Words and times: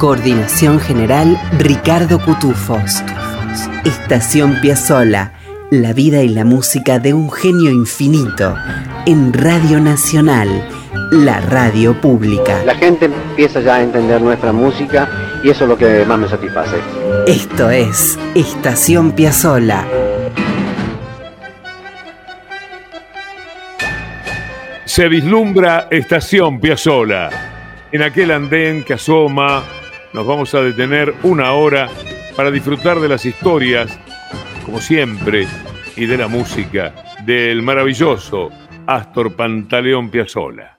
Coordinación 0.00 0.80
general 0.80 1.38
Ricardo 1.58 2.24
Cutufos. 2.24 3.04
Estación 3.84 4.58
Piazzola, 4.62 5.34
la 5.70 5.92
vida 5.92 6.22
y 6.22 6.30
la 6.30 6.46
música 6.46 6.98
de 6.98 7.12
un 7.12 7.30
genio 7.30 7.70
infinito 7.70 8.56
en 9.04 9.34
Radio 9.34 9.78
Nacional, 9.78 10.48
la 11.12 11.42
radio 11.42 12.00
pública. 12.00 12.64
La 12.64 12.76
gente 12.76 13.04
empieza 13.04 13.60
ya 13.60 13.74
a 13.74 13.82
entender 13.82 14.22
nuestra 14.22 14.52
música 14.52 15.06
y 15.44 15.50
eso 15.50 15.64
es 15.64 15.68
lo 15.68 15.76
que 15.76 16.02
más 16.06 16.18
me 16.18 16.28
satisface. 16.28 16.76
Esto 17.26 17.68
es 17.68 18.18
Estación 18.34 19.12
Piazzola. 19.12 19.84
Se 24.86 25.08
vislumbra 25.08 25.88
Estación 25.90 26.58
Piazzola. 26.58 27.28
En 27.92 28.00
aquel 28.00 28.30
andén 28.30 28.82
que 28.82 28.94
asoma 28.94 29.62
nos 30.12 30.26
vamos 30.26 30.54
a 30.54 30.60
detener 30.60 31.14
una 31.22 31.52
hora 31.52 31.88
para 32.36 32.50
disfrutar 32.50 33.00
de 33.00 33.08
las 33.08 33.24
historias, 33.24 33.98
como 34.64 34.80
siempre, 34.80 35.46
y 35.96 36.06
de 36.06 36.16
la 36.16 36.28
música 36.28 36.94
del 37.24 37.62
maravilloso 37.62 38.50
Astor 38.86 39.34
Pantaleón 39.36 40.10
Piazzolla. 40.10 40.78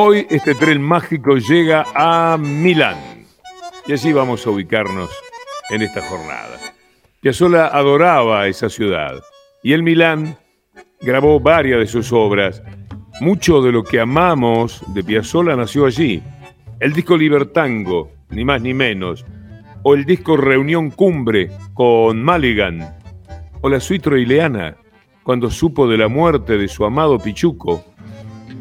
Hoy 0.00 0.28
este 0.30 0.54
tren 0.54 0.80
mágico 0.80 1.38
llega 1.38 1.84
a 1.92 2.36
Milán 2.38 3.07
y 3.88 3.92
allí 3.92 4.12
vamos 4.12 4.46
a 4.46 4.50
ubicarnos 4.50 5.10
en 5.70 5.80
esta 5.80 6.02
jornada. 6.02 6.58
Piazzolla 7.20 7.68
adoraba 7.68 8.46
esa 8.46 8.68
ciudad 8.68 9.14
y 9.62 9.72
en 9.72 9.82
Milán 9.82 10.36
grabó 11.00 11.40
varias 11.40 11.80
de 11.80 11.86
sus 11.86 12.12
obras. 12.12 12.62
Mucho 13.20 13.62
de 13.62 13.72
lo 13.72 13.82
que 13.82 13.98
amamos 13.98 14.84
de 14.94 15.02
Piazzolla 15.02 15.56
nació 15.56 15.86
allí. 15.86 16.22
El 16.78 16.92
disco 16.92 17.16
Libertango, 17.16 18.12
ni 18.28 18.44
más 18.44 18.60
ni 18.60 18.74
menos, 18.74 19.24
o 19.82 19.94
el 19.94 20.04
disco 20.04 20.36
Reunión 20.36 20.90
Cumbre 20.90 21.50
con 21.72 22.22
Maligan, 22.22 22.94
o 23.62 23.70
la 23.70 23.80
suite 23.80 24.10
Ileana, 24.20 24.76
cuando 25.22 25.50
supo 25.50 25.88
de 25.88 25.96
la 25.96 26.08
muerte 26.08 26.58
de 26.58 26.68
su 26.68 26.84
amado 26.84 27.18
Pichuco. 27.18 27.84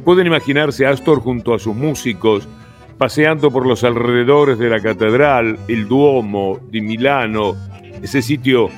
Pueden 0.06 0.28
imaginarse 0.28 0.86
Astor 0.86 1.20
junto 1.20 1.54
a 1.54 1.60
sus 1.60 1.76
músicos 1.76 2.48
paseando 2.98 3.52
por 3.52 3.66
los 3.66 3.84
alrededores 3.84 4.58
de 4.58 4.70
la 4.70 4.82
catedral, 4.82 5.58
el 5.68 5.88
Duomo 5.88 6.60
de 6.72 6.82
Milano, 6.82 7.56
ese 8.02 8.22
sitio 8.22 8.70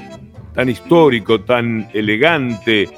tan 0.53 0.69
histórico, 0.69 1.41
tan 1.41 1.89
elegante 1.93 2.89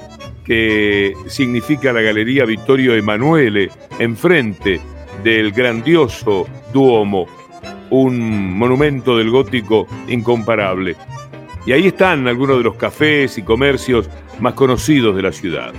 que 0.44 1.14
significa 1.26 1.92
la 1.92 2.00
Galería 2.00 2.44
Vittorio 2.44 2.94
Emanuele, 2.94 3.70
enfrente 3.98 4.80
del 5.22 5.52
grandioso 5.52 6.46
Duomo, 6.72 7.26
un 7.90 8.56
monumento 8.56 9.16
del 9.16 9.30
gótico 9.30 9.86
incomparable. 10.08 10.96
Y 11.64 11.72
ahí 11.72 11.86
están 11.86 12.26
algunos 12.26 12.58
de 12.58 12.64
los 12.64 12.74
cafés 12.74 13.38
y 13.38 13.42
comercios 13.42 14.10
más 14.40 14.54
conocidos 14.54 15.14
de 15.14 15.22
la 15.22 15.30
ciudad. 15.30 15.72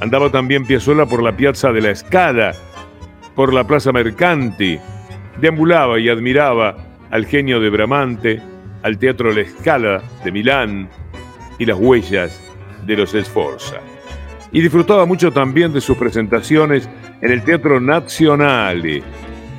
Andaba 0.00 0.30
también 0.30 0.66
Piazzolla 0.66 1.06
por 1.06 1.22
la 1.22 1.34
Piazza 1.34 1.72
de 1.72 1.80
la 1.80 1.90
Escala, 1.90 2.54
por 3.34 3.52
la 3.52 3.64
plaza 3.64 3.92
Mercanti, 3.92 4.78
deambulaba 5.40 5.98
y 5.98 6.08
admiraba 6.08 6.76
al 7.10 7.26
genio 7.26 7.58
de 7.60 7.70
Bramante, 7.70 8.40
al 8.82 8.98
Teatro 8.98 9.32
La 9.32 9.44
Scala 9.44 10.02
de 10.24 10.32
Milán 10.32 10.88
y 11.58 11.66
las 11.66 11.78
huellas 11.78 12.40
de 12.86 12.96
los 12.96 13.12
Sforza. 13.12 13.80
Y 14.52 14.60
disfrutaba 14.60 15.06
mucho 15.06 15.32
también 15.32 15.72
de 15.72 15.80
sus 15.80 15.96
presentaciones 15.96 16.88
en 17.20 17.32
el 17.32 17.42
Teatro 17.42 17.80
Nazionale. 17.80 19.02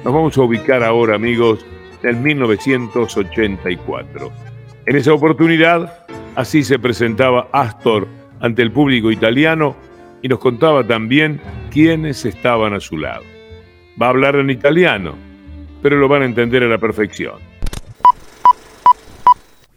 Nos 0.04 0.14
vamos 0.14 0.38
a 0.38 0.42
ubicar 0.42 0.84
ahora, 0.84 1.16
amigos, 1.16 1.66
en 2.04 2.22
1984. 2.22 4.32
En 4.86 4.96
esa 4.96 5.14
oportunidad, 5.14 6.06
así 6.36 6.64
se 6.64 6.78
presentaba 6.78 7.48
Astor 7.52 8.08
ante 8.40 8.62
el 8.62 8.72
público 8.72 9.12
italiano 9.12 9.76
y 10.22 10.28
nos 10.28 10.38
contaba 10.40 10.86
también 10.86 11.42
quiénes 11.72 12.26
estaban 12.26 12.74
a 12.74 12.80
su 12.80 12.98
lado. 12.98 13.35
Va 13.98 14.08
a 14.08 14.10
hablar 14.10 14.36
en 14.36 14.50
italiano, 14.50 15.16
pero 15.82 15.98
lo 15.98 16.10
van 16.10 16.24
a 16.24 16.26
entender 16.26 16.62
a 16.64 16.68
la 16.68 16.78
perfección. 16.78 17.40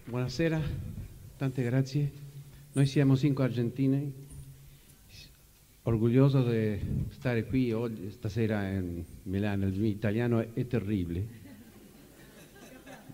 Buonasera, 0.07 0.61
tante 1.37 1.63
grazie. 1.63 2.11
Noi 2.73 2.87
siamo 2.87 3.17
cinque 3.17 3.45
argentini, 3.45 4.13
orgoglioso 5.85 6.43
di 6.43 6.81
stare 7.11 7.45
qui 7.45 7.73
oggi, 7.73 8.11
stasera 8.11 8.69
in 8.71 9.05
Milano. 9.23 9.67
Il 9.69 9.79
mio 9.79 9.89
italiano 9.89 10.45
è 10.53 10.67
terribile, 10.67 11.27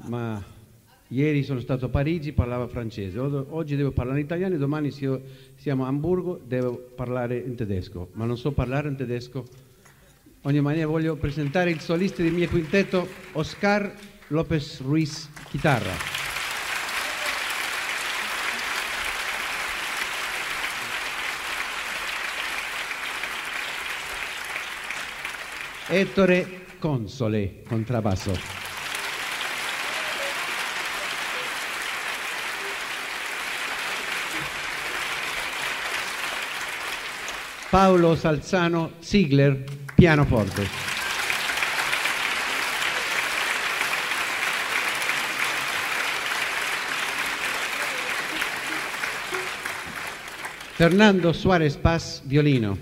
ma 0.07 0.43
ieri 1.09 1.43
sono 1.43 1.61
stato 1.61 1.85
a 1.85 1.89
Parigi, 1.91 2.33
parlavo 2.33 2.67
francese. 2.67 3.19
Oggi 3.19 3.77
devo 3.77 3.91
parlare 3.91 4.21
in 4.21 4.25
italiano 4.25 4.55
e 4.55 4.59
domani 4.59 4.91
siamo 4.91 5.85
a 5.85 5.87
Hamburgo, 5.87 6.41
devo 6.43 6.79
parlare 6.95 7.37
in 7.37 7.57
tedesco, 7.57 8.09
ma 8.15 8.25
non 8.25 8.39
so 8.39 8.53
parlare 8.53 8.89
in 8.89 8.97
tedesco 8.97 9.64
ogni 10.47 10.61
maniera 10.61 10.87
voglio 10.87 11.17
presentare 11.17 11.71
il 11.71 11.81
solista 11.81 12.23
del 12.23 12.33
mio 12.33 12.49
quintetto 12.49 13.09
Oscar 13.33 13.93
López 14.29 14.81
Ruiz, 14.81 15.29
chitarra. 15.51 15.93
Ettore 25.87 26.67
Console, 26.79 27.63
contrabbasso. 27.67 28.63
Paolo 37.69 38.15
Salzano 38.15 38.93
Ziegler, 39.01 39.65
pianoforte. 39.95 40.67
Fernando 50.77 51.33
Suárez 51.33 51.77
Paz, 51.77 52.21
violino. 52.25 52.77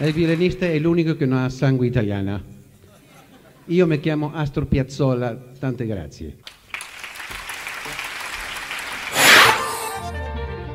El 0.00 0.12
violinista 0.12 0.66
è 0.66 0.78
l'unico 0.78 1.16
che 1.16 1.26
non 1.26 1.38
ha 1.38 1.48
sangue 1.48 1.86
italiana. 1.86 2.57
Io 3.70 3.86
mi 3.86 4.00
chiamo 4.00 4.32
Astor 4.34 4.66
Piazzolla, 4.66 5.36
tante 5.58 5.84
grazie. 5.84 6.36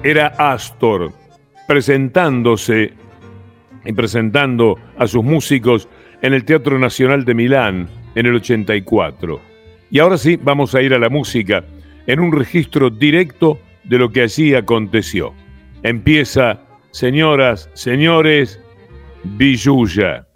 Era 0.03 0.27
Astor 0.37 1.11
presentándose 1.65 2.93
y 3.83 3.93
presentando 3.93 4.77
a 4.97 5.07
sus 5.07 5.23
músicos 5.23 5.89
en 6.21 6.33
el 6.33 6.45
Teatro 6.45 6.77
Nacional 6.77 7.25
de 7.25 7.33
Milán 7.33 7.89
en 8.13 8.25
el 8.27 8.35
84. 8.35 9.41
Y 9.89 9.97
ahora 9.97 10.19
sí, 10.19 10.37
vamos 10.39 10.75
a 10.75 10.81
ir 10.83 10.93
a 10.93 10.99
la 10.99 11.09
música 11.09 11.65
en 12.05 12.19
un 12.19 12.31
registro 12.31 12.91
directo 12.91 13.59
de 13.85 13.97
lo 13.97 14.11
que 14.11 14.21
allí 14.21 14.53
aconteció. 14.53 15.33
Empieza, 15.81 16.61
señoras, 16.91 17.71
señores, 17.73 18.61
Villuya. 19.23 20.27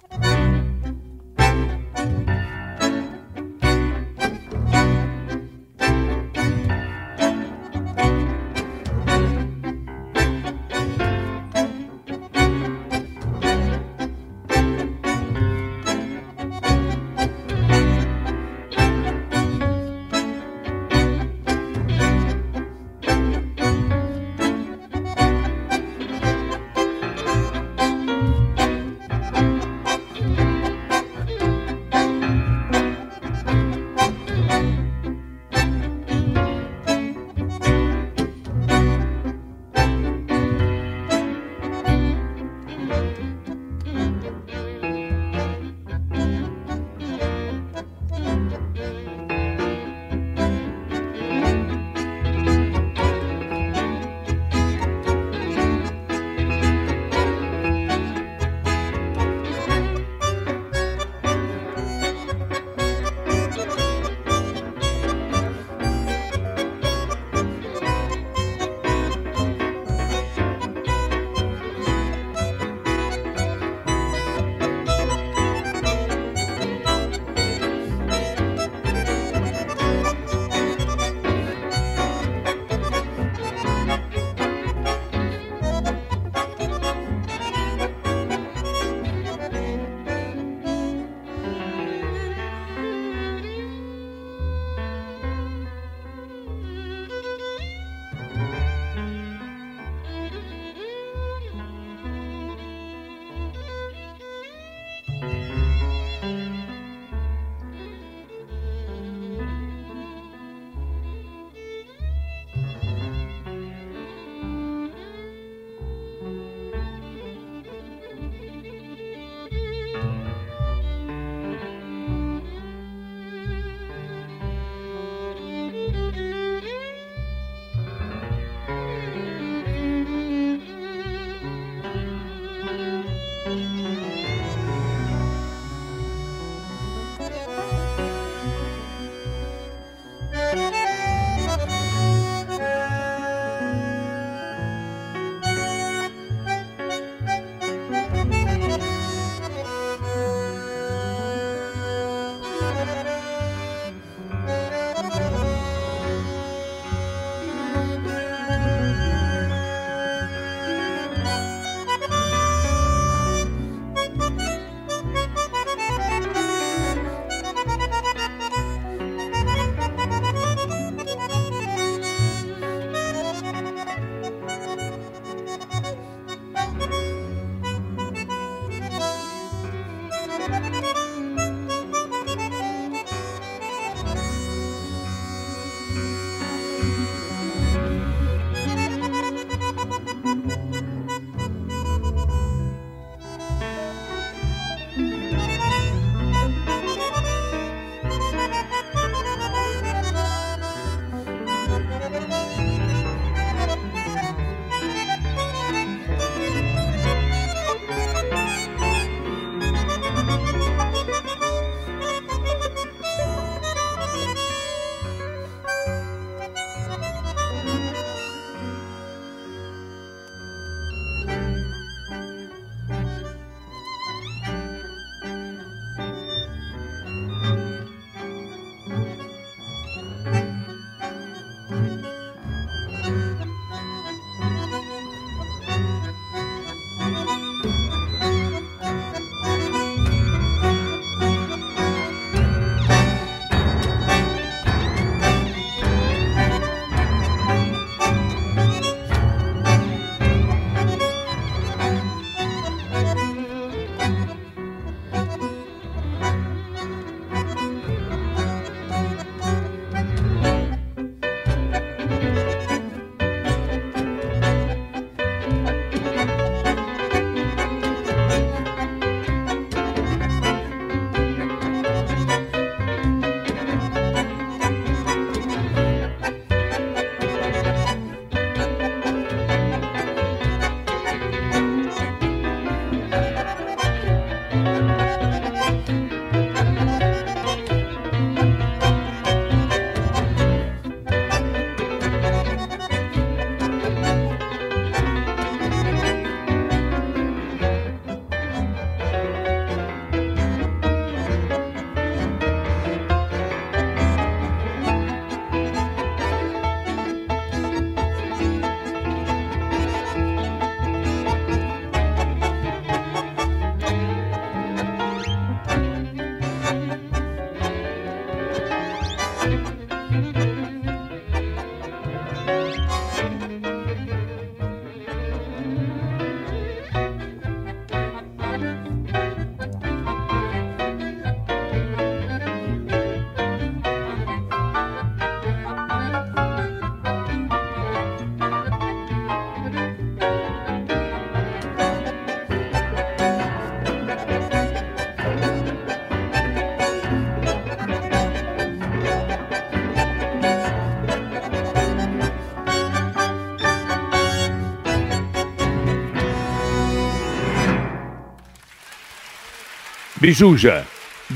Villuya, 360.27 360.83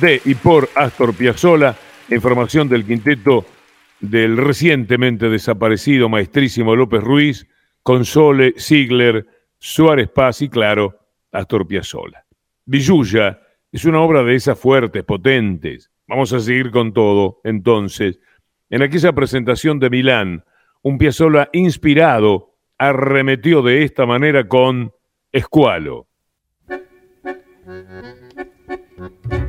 de 0.01 0.21
y 0.25 0.35
por 0.35 0.67
Astor 0.75 1.15
Piazzolla, 1.15 1.77
información 2.09 2.67
del 2.67 2.85
quinteto 2.85 3.45
del 4.01 4.35
recientemente 4.35 5.29
desaparecido 5.29 6.09
maestrísimo 6.09 6.75
López 6.75 7.01
Ruiz, 7.01 7.47
Console, 7.83 8.53
Ziegler, 8.57 9.25
Suárez 9.59 10.09
Paz 10.09 10.41
y 10.41 10.49
claro, 10.49 10.99
Astor 11.31 11.65
Piazzolla. 11.65 12.25
Villuya 12.65 13.39
es 13.71 13.85
una 13.85 14.01
obra 14.01 14.23
de 14.23 14.35
esas 14.35 14.59
fuertes, 14.59 15.05
potentes. 15.05 15.89
Vamos 16.05 16.33
a 16.33 16.41
seguir 16.41 16.69
con 16.69 16.91
todo, 16.91 17.39
entonces. 17.45 18.19
En 18.69 18.81
aquella 18.81 19.13
presentación 19.13 19.79
de 19.79 19.89
Milán, 19.89 20.43
un 20.81 20.97
Piazzolla 20.97 21.47
inspirado 21.53 22.57
arremetió 22.77 23.61
de 23.61 23.83
esta 23.83 24.05
manera 24.05 24.49
con 24.49 24.91
Escualo. 25.31 26.09
Mm-hmm. 29.01 29.40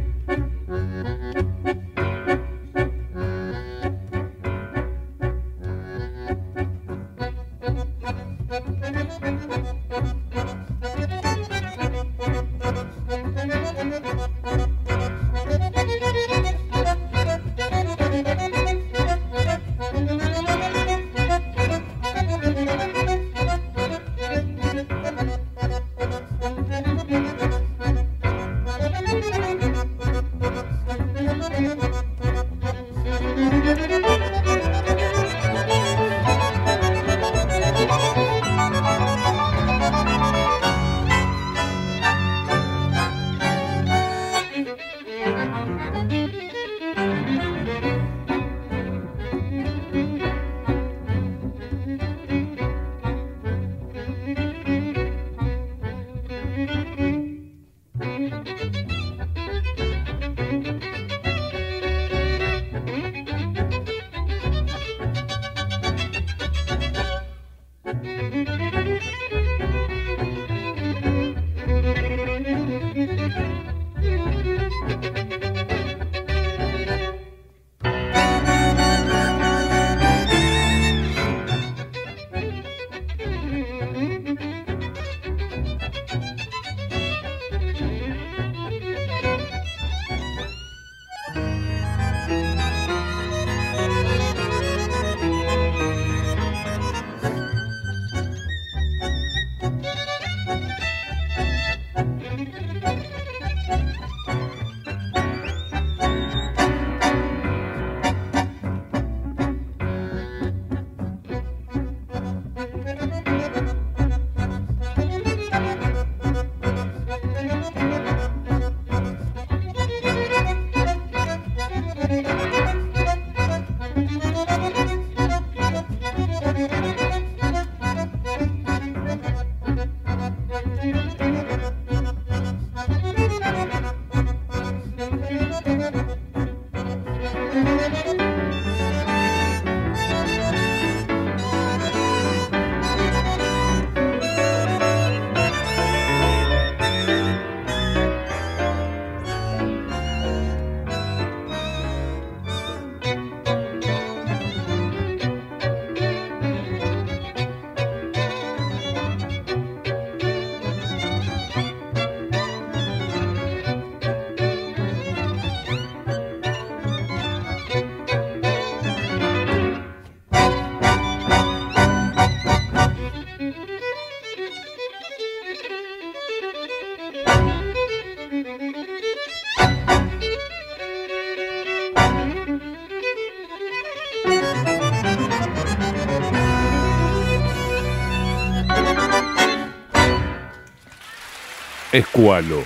Escualo, 191.93 192.63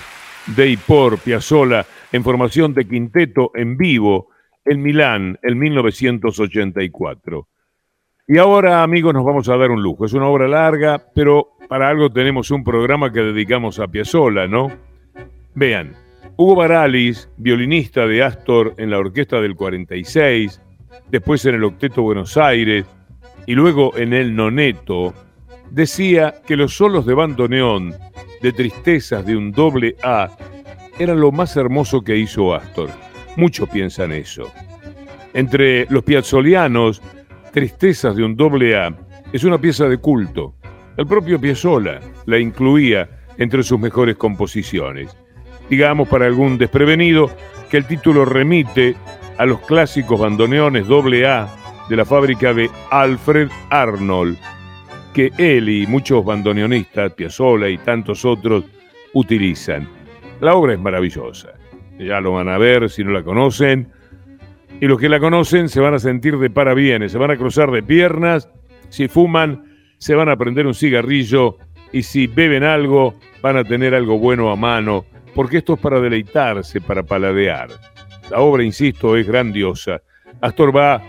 de 0.55 0.69
y 0.69 0.77
por 0.77 1.19
Piazzolla 1.19 1.85
en 2.11 2.23
formación 2.23 2.73
de 2.73 2.87
quinteto 2.87 3.51
en 3.53 3.77
vivo 3.77 4.29
en 4.63 4.81
Milán 4.81 5.37
en 5.43 5.59
1984. 5.59 7.47
Y 8.27 8.37
ahora, 8.37 8.83
amigos, 8.83 9.13
nos 9.13 9.23
vamos 9.23 9.47
a 9.49 9.57
dar 9.57 9.71
un 9.71 9.81
lujo. 9.81 10.05
Es 10.05 10.13
una 10.13 10.27
obra 10.27 10.47
larga, 10.47 11.01
pero 11.13 11.57
para 11.67 11.89
algo 11.89 12.09
tenemos 12.09 12.51
un 12.51 12.63
programa 12.63 13.11
que 13.11 13.21
dedicamos 13.21 13.79
a 13.79 13.87
Piazzolla, 13.87 14.47
¿no? 14.47 14.71
Vean, 15.55 15.95
Hugo 16.35 16.55
Baralis, 16.55 17.29
violinista 17.37 18.05
de 18.05 18.23
Astor 18.23 18.75
en 18.77 18.91
la 18.91 18.99
orquesta 18.99 19.41
del 19.41 19.55
46, 19.55 20.61
después 21.09 21.45
en 21.45 21.55
el 21.55 21.63
Octeto 21.63 22.01
Buenos 22.01 22.37
Aires 22.37 22.85
y 23.45 23.55
luego 23.55 23.97
en 23.97 24.13
el 24.13 24.35
Noneto, 24.35 25.13
decía 25.71 26.35
que 26.45 26.55
los 26.55 26.75
solos 26.75 27.05
de 27.05 27.13
bandoneón 27.13 27.95
de 28.41 28.51
tristezas 28.53 29.25
de 29.25 29.35
un 29.35 29.51
doble 29.51 29.95
A 30.03 30.29
eran 30.99 31.19
lo 31.19 31.31
más 31.31 31.55
hermoso 31.55 32.01
que 32.01 32.17
hizo 32.17 32.53
Astor. 32.53 32.89
Muchos 33.35 33.69
piensan 33.69 34.11
eso. 34.11 34.51
Entre 35.33 35.85
los 35.89 36.03
piazzolianos, 36.03 37.01
Tristezas 37.57 38.15
de 38.15 38.23
un 38.23 38.35
doble 38.35 38.77
A 38.77 38.93
es 39.33 39.43
una 39.43 39.57
pieza 39.57 39.85
de 39.85 39.97
culto. 39.97 40.53
El 40.95 41.07
propio 41.07 41.41
Piazzolla 41.41 41.99
la 42.27 42.37
incluía 42.37 43.09
entre 43.39 43.63
sus 43.63 43.79
mejores 43.79 44.15
composiciones. 44.15 45.17
Digamos 45.67 46.07
para 46.07 46.27
algún 46.27 46.59
desprevenido 46.59 47.31
que 47.71 47.77
el 47.77 47.85
título 47.85 48.25
remite 48.25 48.95
a 49.39 49.45
los 49.47 49.59
clásicos 49.61 50.19
bandoneones 50.19 50.85
doble 50.85 51.25
A 51.25 51.47
de 51.89 51.95
la 51.95 52.05
fábrica 52.05 52.53
de 52.53 52.69
Alfred 52.91 53.49
Arnold, 53.71 54.37
que 55.17 55.31
él 55.39 55.67
y 55.67 55.87
muchos 55.87 56.23
bandoneonistas, 56.23 57.11
Piazzolla 57.13 57.67
y 57.69 57.79
tantos 57.79 58.23
otros, 58.23 58.65
utilizan. 59.13 59.89
La 60.41 60.53
obra 60.53 60.73
es 60.73 60.79
maravillosa. 60.79 61.53
Ya 61.97 62.21
lo 62.21 62.33
van 62.33 62.49
a 62.49 62.59
ver 62.59 62.87
si 62.87 63.03
no 63.03 63.09
la 63.09 63.23
conocen. 63.23 63.89
Y 64.79 64.85
los 64.85 64.99
que 64.99 65.09
la 65.09 65.19
conocen 65.19 65.69
se 65.69 65.79
van 65.79 65.95
a 65.95 65.99
sentir 65.99 66.37
de 66.37 66.51
parabienes, 66.51 67.13
se 67.13 67.17
van 67.17 67.31
a 67.31 67.35
cruzar 67.35 67.71
de 67.71 67.81
piernas. 67.81 68.47
Si 68.89 69.07
fuman, 69.07 69.63
se 69.97 70.13
van 70.13 70.29
a 70.29 70.37
prender 70.37 70.67
un 70.67 70.75
cigarrillo. 70.75 71.57
Y 71.91 72.03
si 72.03 72.27
beben 72.27 72.63
algo, 72.63 73.15
van 73.41 73.57
a 73.57 73.63
tener 73.63 73.95
algo 73.95 74.19
bueno 74.19 74.51
a 74.51 74.55
mano 74.55 75.03
porque 75.33 75.57
esto 75.57 75.73
es 75.73 75.79
para 75.79 75.99
deleitarse, 75.99 76.79
para 76.79 77.01
paladear. 77.01 77.69
La 78.29 78.39
obra, 78.39 78.63
insisto, 78.63 79.17
es 79.17 79.25
grandiosa. 79.25 79.99
Astor 80.41 80.77
va 80.77 81.01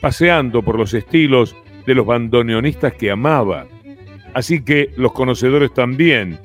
paseando 0.00 0.62
por 0.62 0.78
los 0.78 0.94
estilos 0.94 1.56
de 1.86 1.94
los 1.94 2.04
bandoneonistas 2.04 2.94
que 2.94 3.10
amaba. 3.10 3.66
Así 4.34 4.62
que 4.62 4.90
los 4.96 5.12
conocedores 5.12 5.72
también, 5.72 6.38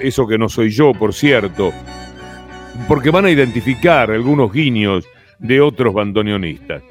eso 0.00 0.26
que 0.26 0.38
no 0.38 0.48
soy 0.48 0.70
yo, 0.70 0.92
por 0.92 1.12
cierto, 1.12 1.72
porque 2.88 3.10
van 3.10 3.26
a 3.26 3.30
identificar 3.30 4.10
algunos 4.10 4.52
guiños 4.52 5.06
de 5.38 5.60
otros 5.60 5.92
bandoneonistas. 5.92 6.82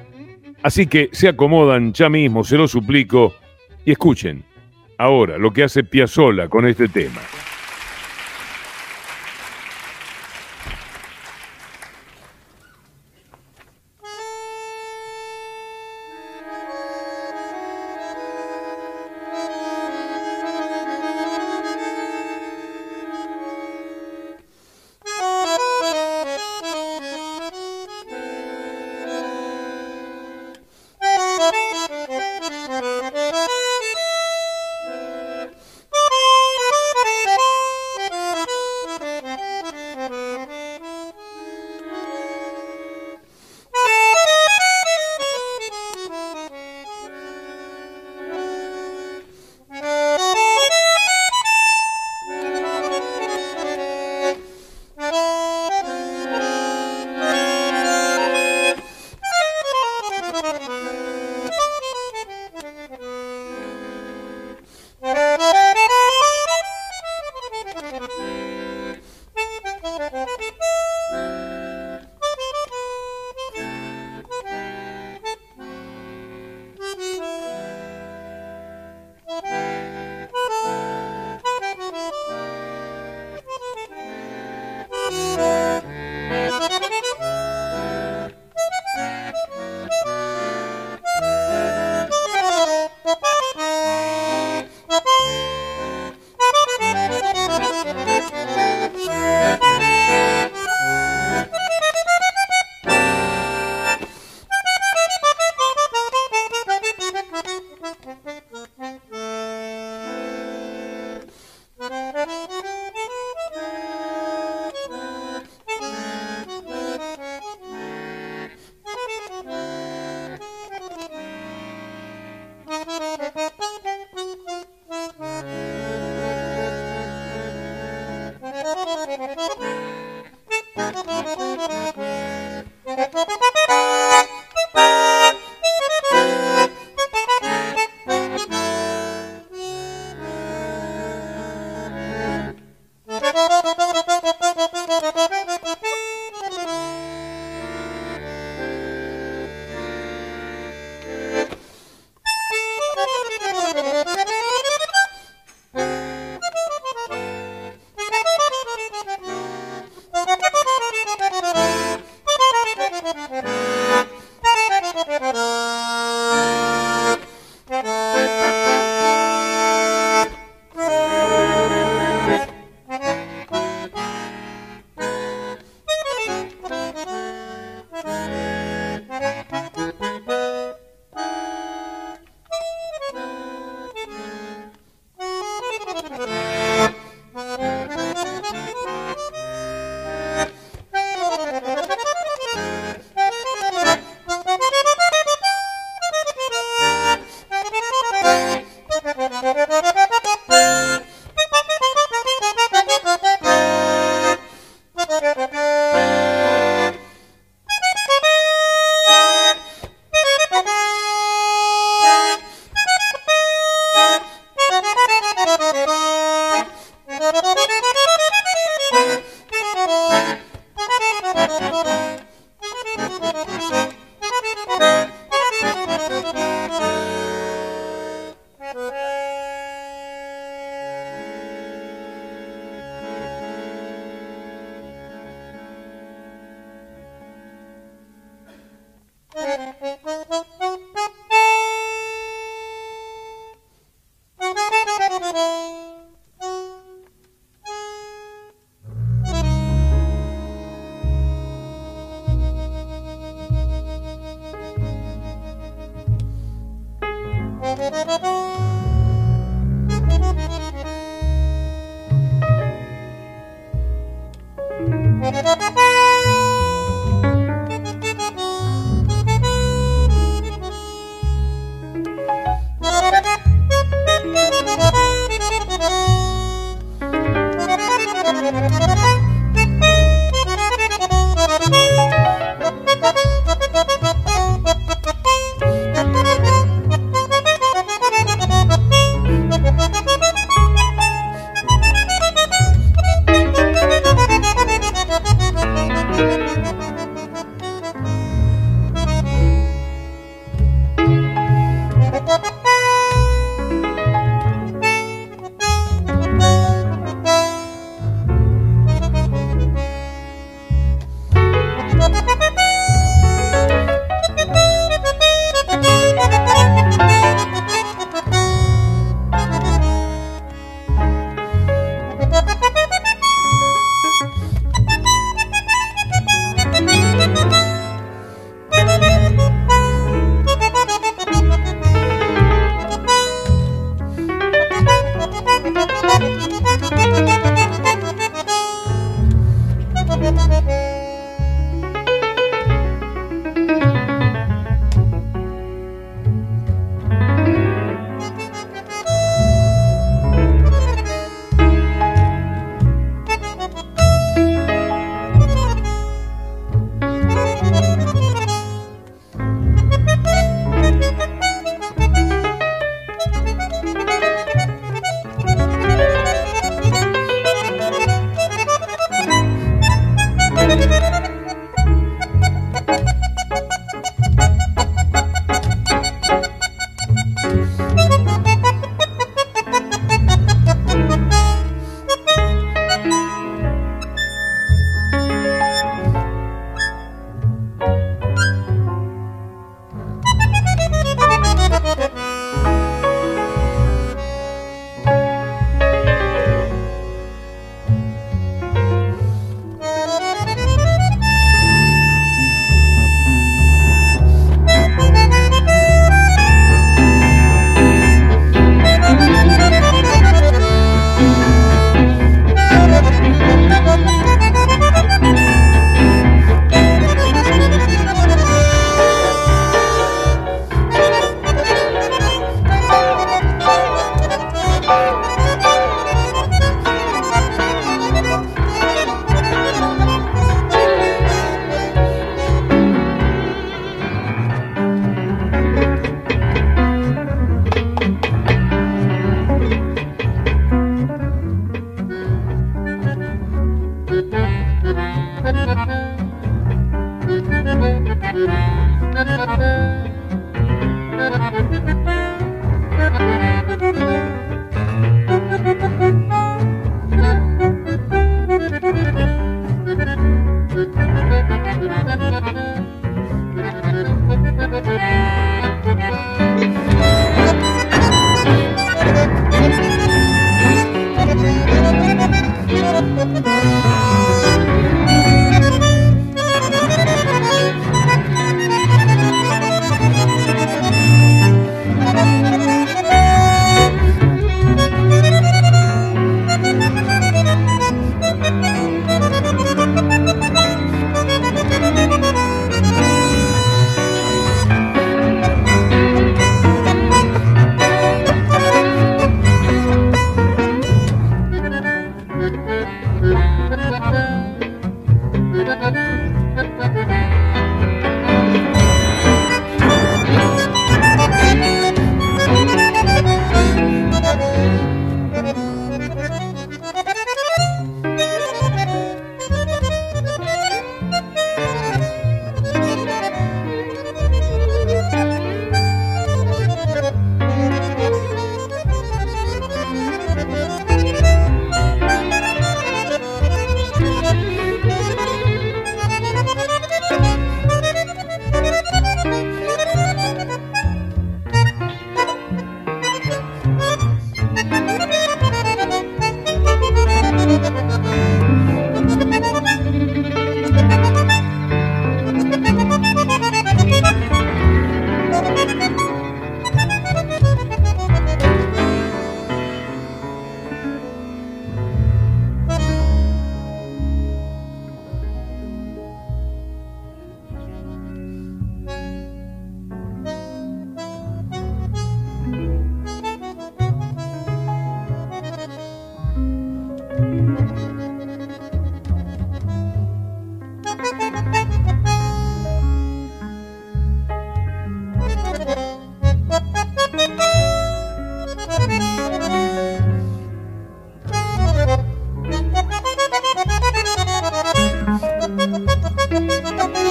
Así 0.61 0.87
que 0.87 1.09
se 1.11 1.27
acomodan 1.27 1.93
ya 1.93 2.09
mismo, 2.09 2.43
se 2.43 2.57
lo 2.57 2.67
suplico, 2.67 3.33
y 3.83 3.91
escuchen 3.91 4.43
ahora 4.97 5.37
lo 5.37 5.51
que 5.51 5.63
hace 5.63 5.83
Piazzolla 5.83 6.47
con 6.47 6.67
este 6.67 6.87
tema. 6.87 7.21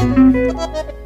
Thank 0.05 0.35
you. 0.99 1.04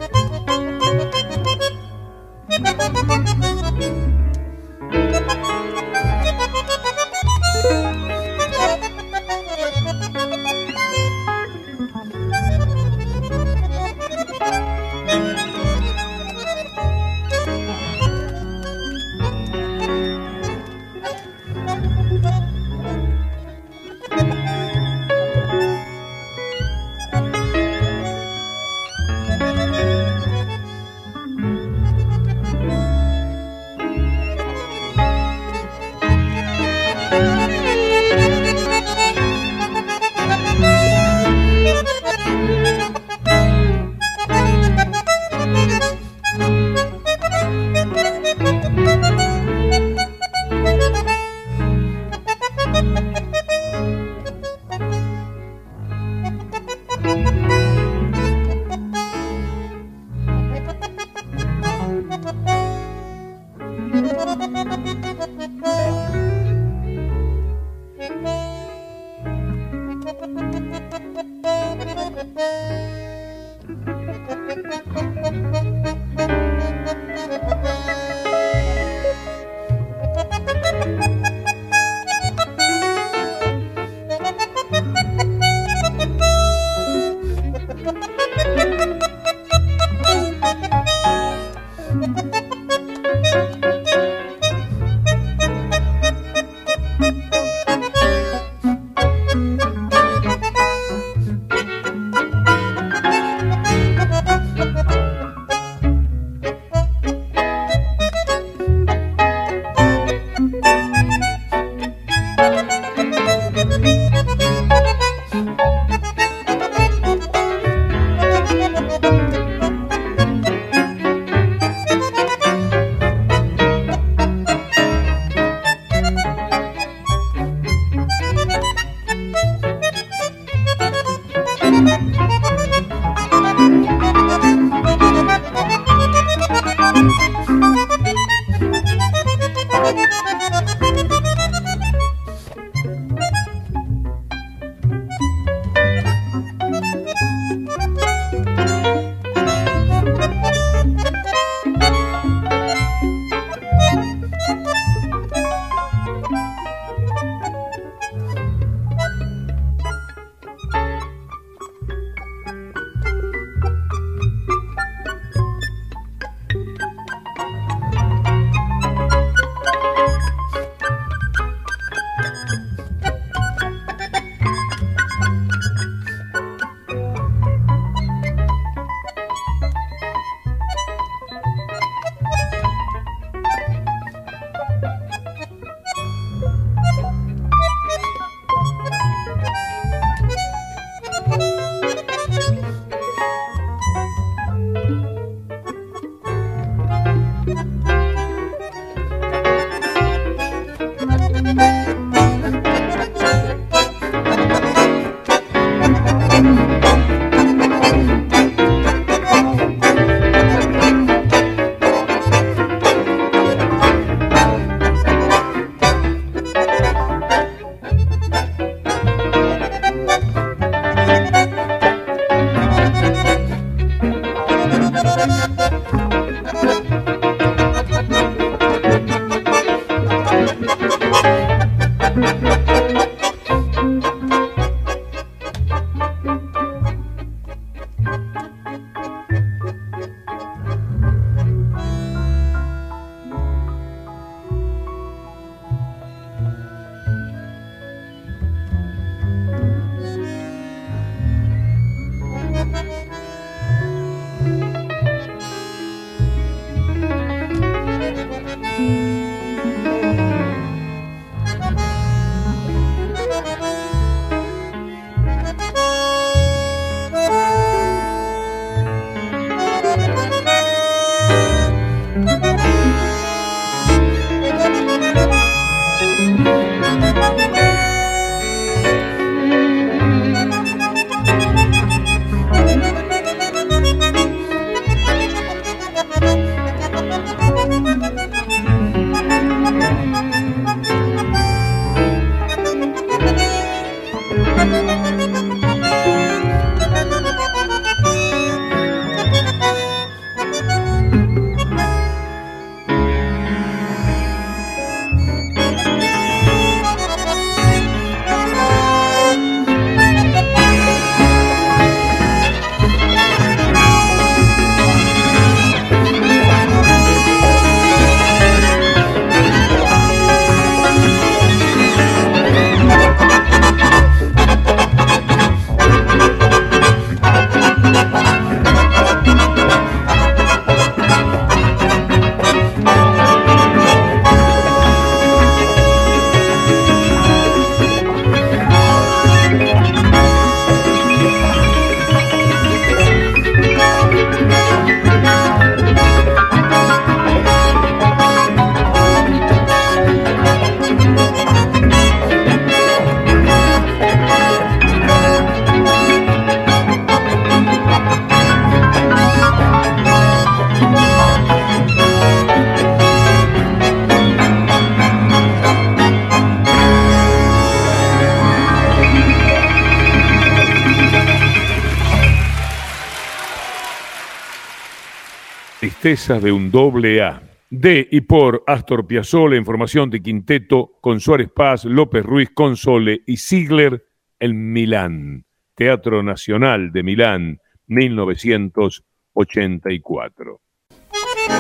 De 376.09 376.53
un 376.53 376.71
doble 376.71 377.21
A. 377.21 377.43
De 377.69 378.09
y 378.11 378.23
por 378.23 378.65
Astor 378.67 379.07
Piazzolla 379.07 379.59
en 379.59 379.67
formación 379.67 380.09
de 380.09 380.23
quinteto 380.23 380.93
con 381.03 381.21
Suárez 381.21 381.51
Paz, 381.55 381.85
López 381.85 382.25
Ruiz, 382.25 382.49
Console 382.55 383.21
y 383.27 383.37
Ziegler 383.37 384.07
en 384.41 384.73
Milán, 384.73 385.45
Teatro 385.75 386.23
Nacional 386.23 386.93
de 386.93 387.03
Milán, 387.03 387.61
1984. 387.89 390.63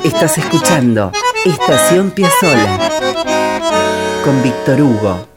Estás 0.02 0.38
escuchando 0.38 1.12
Estación 1.44 2.12
Piazzolla 2.12 2.78
con 4.24 4.42
Víctor 4.42 4.80
Hugo. 4.80 5.28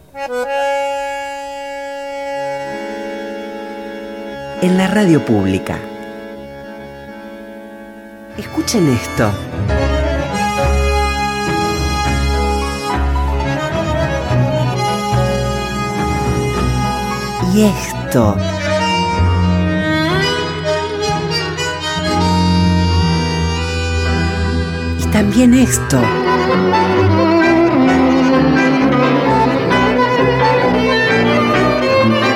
En 4.62 4.78
la 4.78 4.88
radio 4.88 5.20
pública. 5.26 5.91
Escuchen 8.38 8.88
esto. 8.94 9.32
Y 17.54 17.64
esto. 17.64 18.38
Y 25.00 25.04
también 25.12 25.54
esto. 25.54 26.00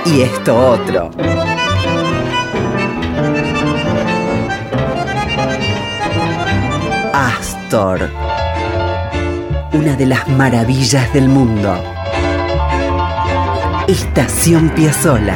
Y 0.05 0.21
esto 0.21 0.55
otro. 0.55 1.34
Una 9.73 9.97
de 9.97 10.05
las 10.05 10.29
maravillas 10.29 11.13
del 11.13 11.27
mundo. 11.27 11.75
Estación 13.85 14.69
Piazzola. 14.69 15.35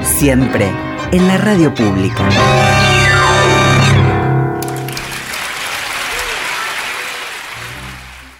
Siempre 0.00 0.64
en 1.12 1.28
la 1.28 1.36
radio 1.36 1.74
pública. 1.74 2.26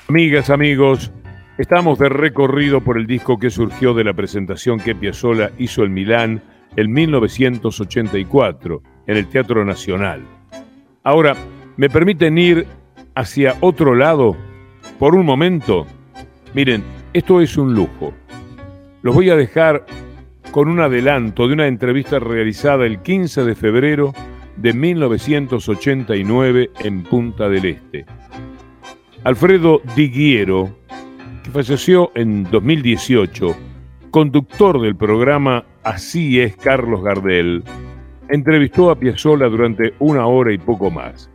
Amigas, 0.08 0.48
amigos, 0.48 1.12
estamos 1.58 1.98
de 1.98 2.08
recorrido 2.08 2.80
por 2.80 2.96
el 2.96 3.06
disco 3.06 3.38
que 3.38 3.50
surgió 3.50 3.92
de 3.92 4.04
la 4.04 4.14
presentación 4.14 4.80
que 4.80 4.94
Piazzolla 4.94 5.50
hizo 5.58 5.84
en 5.84 5.92
Milán 5.92 6.42
en 6.76 6.90
1984 6.90 8.82
en 9.06 9.16
el 9.18 9.28
Teatro 9.28 9.66
Nacional. 9.66 10.22
Ahora, 11.04 11.36
¿me 11.76 11.90
permiten 11.90 12.38
ir 12.38 12.77
hacia 13.18 13.56
otro 13.60 13.96
lado 13.96 14.36
por 15.00 15.16
un 15.16 15.26
momento? 15.26 15.86
Miren, 16.54 16.84
esto 17.12 17.40
es 17.40 17.56
un 17.56 17.74
lujo. 17.74 18.14
Los 19.02 19.12
voy 19.12 19.28
a 19.30 19.34
dejar 19.36 19.84
con 20.52 20.68
un 20.68 20.78
adelanto 20.78 21.48
de 21.48 21.54
una 21.54 21.66
entrevista 21.66 22.20
realizada 22.20 22.86
el 22.86 23.02
15 23.02 23.42
de 23.42 23.56
febrero 23.56 24.14
de 24.56 24.72
1989 24.72 26.70
en 26.78 27.02
Punta 27.02 27.48
del 27.48 27.64
Este. 27.64 28.06
Alfredo 29.24 29.82
Diguiero, 29.96 30.76
que 31.42 31.50
falleció 31.50 32.12
en 32.14 32.44
2018, 32.44 33.56
conductor 34.12 34.80
del 34.80 34.94
programa 34.94 35.64
Así 35.82 36.40
es 36.40 36.56
Carlos 36.56 37.02
Gardel, 37.02 37.64
entrevistó 38.28 38.92
a 38.92 38.96
Piazzolla 38.96 39.48
durante 39.48 39.94
una 39.98 40.24
hora 40.26 40.52
y 40.52 40.58
poco 40.58 40.88
más. 40.88 41.28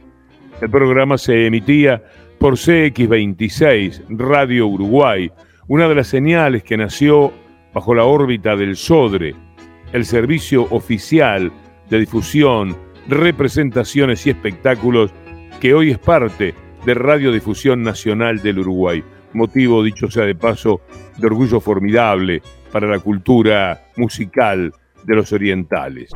El 0.61 0.69
programa 0.69 1.17
se 1.17 1.47
emitía 1.47 2.01
por 2.39 2.55
CX26, 2.55 4.03
Radio 4.09 4.67
Uruguay, 4.67 5.31
una 5.67 5.87
de 5.87 5.95
las 5.95 6.07
señales 6.07 6.63
que 6.63 6.77
nació 6.77 7.31
bajo 7.73 7.95
la 7.95 8.05
órbita 8.05 8.55
del 8.55 8.75
SODRE, 8.75 9.35
el 9.91 10.05
servicio 10.05 10.67
oficial 10.71 11.51
de 11.89 11.99
difusión, 11.99 12.77
representaciones 13.07 14.25
y 14.25 14.31
espectáculos 14.31 15.11
que 15.59 15.73
hoy 15.73 15.91
es 15.91 15.99
parte 15.99 16.53
de 16.85 16.93
Radiodifusión 16.93 17.83
Nacional 17.83 18.41
del 18.41 18.59
Uruguay, 18.59 19.03
motivo, 19.33 19.83
dicho 19.83 20.09
sea 20.09 20.25
de 20.25 20.35
paso, 20.35 20.81
de 21.17 21.27
orgullo 21.27 21.59
formidable 21.59 22.41
para 22.71 22.87
la 22.87 22.99
cultura 22.99 23.85
musical 23.95 24.73
de 25.05 25.15
los 25.15 25.31
orientales. 25.31 26.09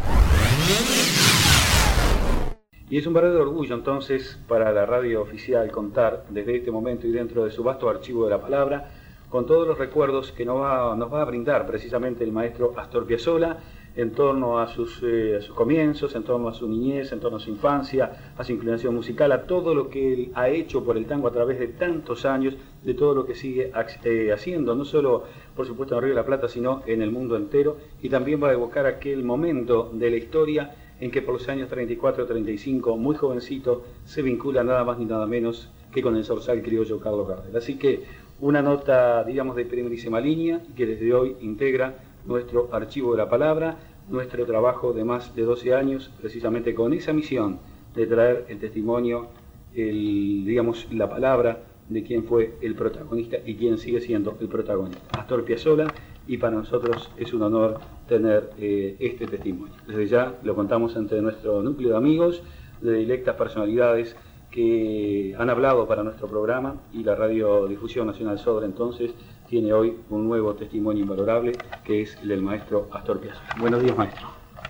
Y 2.89 2.97
es 2.97 3.05
un 3.05 3.13
verdadero 3.13 3.41
orgullo 3.41 3.75
entonces 3.75 4.39
para 4.47 4.71
la 4.71 4.85
radio 4.85 5.21
oficial 5.21 5.69
contar 5.71 6.23
desde 6.29 6.55
este 6.55 6.71
momento 6.71 7.05
y 7.05 7.11
dentro 7.11 7.43
de 7.43 7.51
su 7.51 7.61
vasto 7.61 7.89
archivo 7.89 8.23
de 8.23 8.29
la 8.29 8.39
palabra 8.39 8.91
con 9.29 9.45
todos 9.45 9.67
los 9.67 9.77
recuerdos 9.77 10.31
que 10.31 10.45
nos 10.45 10.61
va, 10.61 10.95
nos 10.95 11.13
va 11.13 11.21
a 11.21 11.25
brindar 11.25 11.67
precisamente 11.67 12.23
el 12.23 12.31
maestro 12.31 12.73
Astor 12.77 13.05
Piazzolla 13.05 13.57
en 13.97 14.11
torno 14.11 14.59
a 14.59 14.67
sus, 14.67 15.03
eh, 15.03 15.35
a 15.37 15.41
sus 15.41 15.53
comienzos, 15.53 16.15
en 16.15 16.23
torno 16.23 16.47
a 16.47 16.53
su 16.53 16.69
niñez, 16.69 17.11
en 17.11 17.19
torno 17.19 17.37
a 17.37 17.39
su 17.41 17.49
infancia, 17.49 18.33
a 18.37 18.43
su 18.45 18.53
inclinación 18.53 18.95
musical, 18.95 19.33
a 19.33 19.43
todo 19.43 19.75
lo 19.75 19.89
que 19.89 20.13
él 20.13 20.31
ha 20.35 20.47
hecho 20.47 20.85
por 20.85 20.95
el 20.95 21.07
tango 21.07 21.27
a 21.27 21.31
través 21.31 21.59
de 21.59 21.67
tantos 21.67 22.23
años, 22.23 22.55
de 22.83 22.93
todo 22.93 23.15
lo 23.15 23.25
que 23.25 23.35
sigue 23.35 23.71
eh, 24.03 24.31
haciendo, 24.31 24.75
no 24.75 24.85
solo 24.85 25.23
por 25.55 25.65
supuesto 25.65 25.95
en 25.95 26.03
Río 26.03 26.11
de 26.11 26.21
la 26.21 26.25
Plata, 26.25 26.47
sino 26.47 26.83
en 26.85 27.01
el 27.01 27.11
mundo 27.11 27.35
entero, 27.35 27.77
y 28.01 28.07
también 28.07 28.41
va 28.41 28.49
a 28.49 28.53
evocar 28.53 28.85
aquel 28.85 29.25
momento 29.25 29.89
de 29.91 30.09
la 30.09 30.15
historia 30.15 30.75
en 30.99 31.11
que 31.11 31.21
por 31.21 31.35
los 31.35 31.47
años 31.49 31.69
34 31.69 32.23
o 32.23 32.27
35, 32.27 32.97
muy 32.97 33.15
jovencito, 33.15 33.83
se 34.05 34.21
vincula 34.21 34.63
nada 34.63 34.83
más 34.83 34.97
ni 34.97 35.05
nada 35.05 35.25
menos 35.25 35.69
que 35.91 36.01
con 36.01 36.15
el 36.15 36.25
zorzal 36.25 36.61
criollo 36.61 36.99
Carlos 36.99 37.27
Gardel. 37.27 37.55
Así 37.55 37.77
que 37.77 38.03
una 38.39 38.61
nota, 38.61 39.23
digamos, 39.23 39.55
de 39.55 39.65
primerísima 39.65 40.19
línea 40.19 40.61
que 40.75 40.85
desde 40.85 41.13
hoy 41.13 41.35
integra 41.41 41.95
nuestro 42.25 42.69
archivo 42.71 43.11
de 43.11 43.17
la 43.17 43.29
palabra, 43.29 43.77
nuestro 44.09 44.45
trabajo 44.45 44.93
de 44.93 45.03
más 45.03 45.35
de 45.35 45.43
12 45.43 45.73
años, 45.73 46.11
precisamente 46.19 46.73
con 46.73 46.93
esa 46.93 47.13
misión 47.13 47.59
de 47.95 48.05
traer 48.05 48.45
el 48.49 48.59
testimonio, 48.59 49.29
el, 49.73 50.43
digamos, 50.45 50.87
la 50.91 51.09
palabra 51.09 51.63
de 51.89 52.03
quién 52.03 52.25
fue 52.25 52.55
el 52.61 52.75
protagonista 52.75 53.37
y 53.45 53.55
quién 53.55 53.77
sigue 53.77 54.01
siendo 54.01 54.37
el 54.39 54.47
protagonista. 54.47 55.01
Astor 55.19 55.43
Piazzolla, 55.45 55.87
y 56.27 56.37
para 56.37 56.55
nosotros 56.55 57.09
es 57.17 57.33
un 57.33 57.43
honor 57.43 57.79
tener 58.07 58.51
eh, 58.59 58.95
este 58.99 59.27
testimonio. 59.27 59.73
Desde 59.87 60.07
ya 60.07 60.35
lo 60.43 60.55
contamos 60.55 60.95
entre 60.95 61.21
nuestro 61.21 61.61
núcleo 61.63 61.91
de 61.91 61.97
amigos, 61.97 62.43
de 62.81 62.93
directas 62.93 63.35
personalidades 63.35 64.15
que 64.51 65.35
han 65.37 65.49
hablado 65.49 65.87
para 65.87 66.03
nuestro 66.03 66.27
programa 66.27 66.75
y 66.93 67.03
la 67.03 67.15
Radiodifusión 67.15 68.07
Nacional 68.07 68.39
Sodre 68.39 68.65
entonces 68.65 69.11
tiene 69.49 69.73
hoy 69.73 69.97
un 70.09 70.27
nuevo 70.27 70.55
testimonio 70.55 71.03
invalorable 71.03 71.53
que 71.83 72.01
es 72.01 72.17
el 72.21 72.29
del 72.29 72.41
maestro 72.41 72.87
Astor 72.91 73.19
Piazzolla. 73.19 73.55
Buenos 73.59 73.81
días, 73.81 73.97
maestro. 73.97 74.27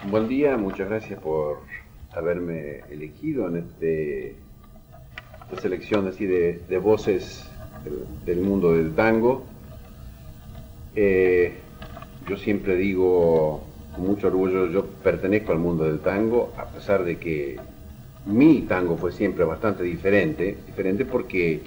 Buen 0.10 0.28
día, 0.28 0.58
muchas 0.58 0.90
gracias 0.90 1.20
por 1.20 1.60
haberme 2.12 2.80
elegido 2.90 3.48
en 3.48 3.58
este, 3.58 4.36
esta 5.44 5.62
selección 5.62 6.08
así 6.08 6.26
de, 6.26 6.80
voces 6.82 7.50
del, 8.26 8.42
mundo 8.42 8.74
del 8.74 8.94
tango. 8.94 9.44
Eh, 11.00 11.52
yo 12.28 12.38
siempre 12.38 12.76
digo 12.76 13.62
con 13.94 14.08
mucho 14.08 14.28
orgullo, 14.28 14.66
yo 14.66 14.84
pertenezco 15.04 15.52
al 15.52 15.60
mundo 15.60 15.84
del 15.84 16.00
tango, 16.00 16.52
a 16.58 16.66
pesar 16.66 17.04
de 17.04 17.18
que 17.18 17.60
mi 18.26 18.62
tango 18.62 18.98
fue 18.98 19.12
siempre 19.12 19.46
bastante 19.46 19.84
diferente, 19.84 20.58
diferente 20.66 21.06
porque 21.06 21.60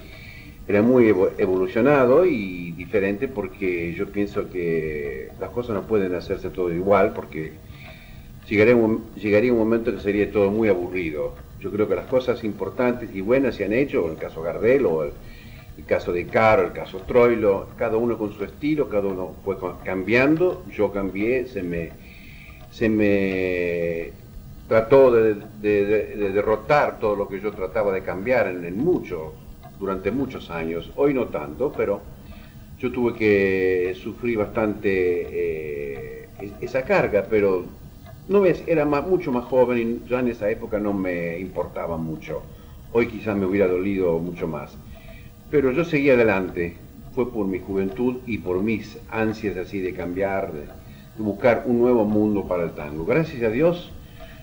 era 0.67 0.81
muy 0.81 1.07
evolucionado 1.37 2.25
y 2.25 2.71
diferente 2.71 3.29
porque 3.29 3.93
yo 3.93 4.11
pienso 4.11 4.49
que 4.49 5.29
las 5.39 5.49
cosas 5.51 5.75
no 5.75 5.83
pueden 5.83 6.13
hacerse 6.13 6.49
todo 6.49 6.73
igual 6.73 7.13
porque 7.13 7.53
llegaría 8.49 8.75
un, 8.75 9.13
llegaría 9.15 9.53
un 9.53 9.59
momento 9.59 9.93
que 9.93 10.01
sería 10.01 10.29
todo 10.29 10.51
muy 10.51 10.67
aburrido. 10.67 11.35
Yo 11.61 11.71
creo 11.71 11.87
que 11.87 11.95
las 11.95 12.07
cosas 12.07 12.43
importantes 12.43 13.09
y 13.15 13.21
buenas 13.21 13.55
se 13.55 13.63
han 13.63 13.71
hecho, 13.71 14.11
el 14.11 14.17
caso 14.17 14.41
Gardel 14.41 14.85
o 14.85 15.03
el, 15.03 15.11
el 15.77 15.85
caso 15.85 16.11
de 16.11 16.25
Caro, 16.27 16.63
el 16.63 16.73
caso 16.73 16.99
Troilo, 16.99 17.67
cada 17.77 17.97
uno 17.97 18.17
con 18.17 18.33
su 18.33 18.43
estilo, 18.43 18.89
cada 18.89 19.07
uno 19.07 19.35
fue 19.43 19.57
cambiando, 19.83 20.63
yo 20.71 20.91
cambié, 20.91 21.47
se 21.47 21.63
me, 21.63 21.91
se 22.69 22.89
me 22.89 24.11
trató 24.67 25.11
de, 25.11 25.35
de, 25.61 25.85
de, 26.15 26.31
derrotar 26.31 26.99
todo 26.99 27.15
lo 27.15 27.27
que 27.27 27.39
yo 27.41 27.51
trataba 27.51 27.91
de 27.93 28.03
cambiar 28.03 28.47
en, 28.47 28.63
en, 28.63 28.85
durante 29.79 30.11
muchos 30.11 30.49
años. 30.49 30.91
Hoy 30.95 31.13
no 31.13 31.25
tanto, 31.25 31.73
pero 31.75 32.01
yo 32.79 32.91
tuve 32.91 33.13
que 33.13 33.95
sufrir 34.01 34.37
bastante 34.37 34.89
eh, 34.89 36.29
esa 36.61 36.83
carga, 36.83 37.25
pero 37.29 37.65
no 38.27 38.45
era 38.45 38.85
mucho 38.85 39.31
más 39.31 39.45
joven 39.45 40.01
y 40.05 40.09
ya 40.09 40.19
en 40.19 40.29
esa 40.29 40.49
época 40.49 40.79
no 40.79 40.93
me 40.93 41.37
importaba 41.39 41.97
mucho. 41.97 42.41
Hoy 42.93 43.07
quizás 43.07 43.35
me 43.35 43.45
hubiera 43.45 43.67
dolido 43.67 44.17
mucho 44.19 44.47
más. 44.47 44.77
Pero 45.51 45.71
yo 45.71 45.83
seguí 45.83 46.09
adelante. 46.09 46.77
Fue 47.13 47.29
por 47.29 47.45
mi 47.45 47.59
juventud 47.59 48.19
y 48.25 48.37
por 48.37 48.63
mis 48.63 48.97
ansias 49.09 49.57
así 49.57 49.79
de 49.79 49.93
cambiar, 49.93 50.53
de, 50.53 50.63
buscar 51.17 51.63
un 51.65 51.79
nuevo 51.79 52.05
mundo 52.05 52.47
para 52.47 52.63
el 52.63 52.71
tango. 52.71 53.05
Gracias 53.05 53.43
a 53.43 53.49
Dios 53.49 53.91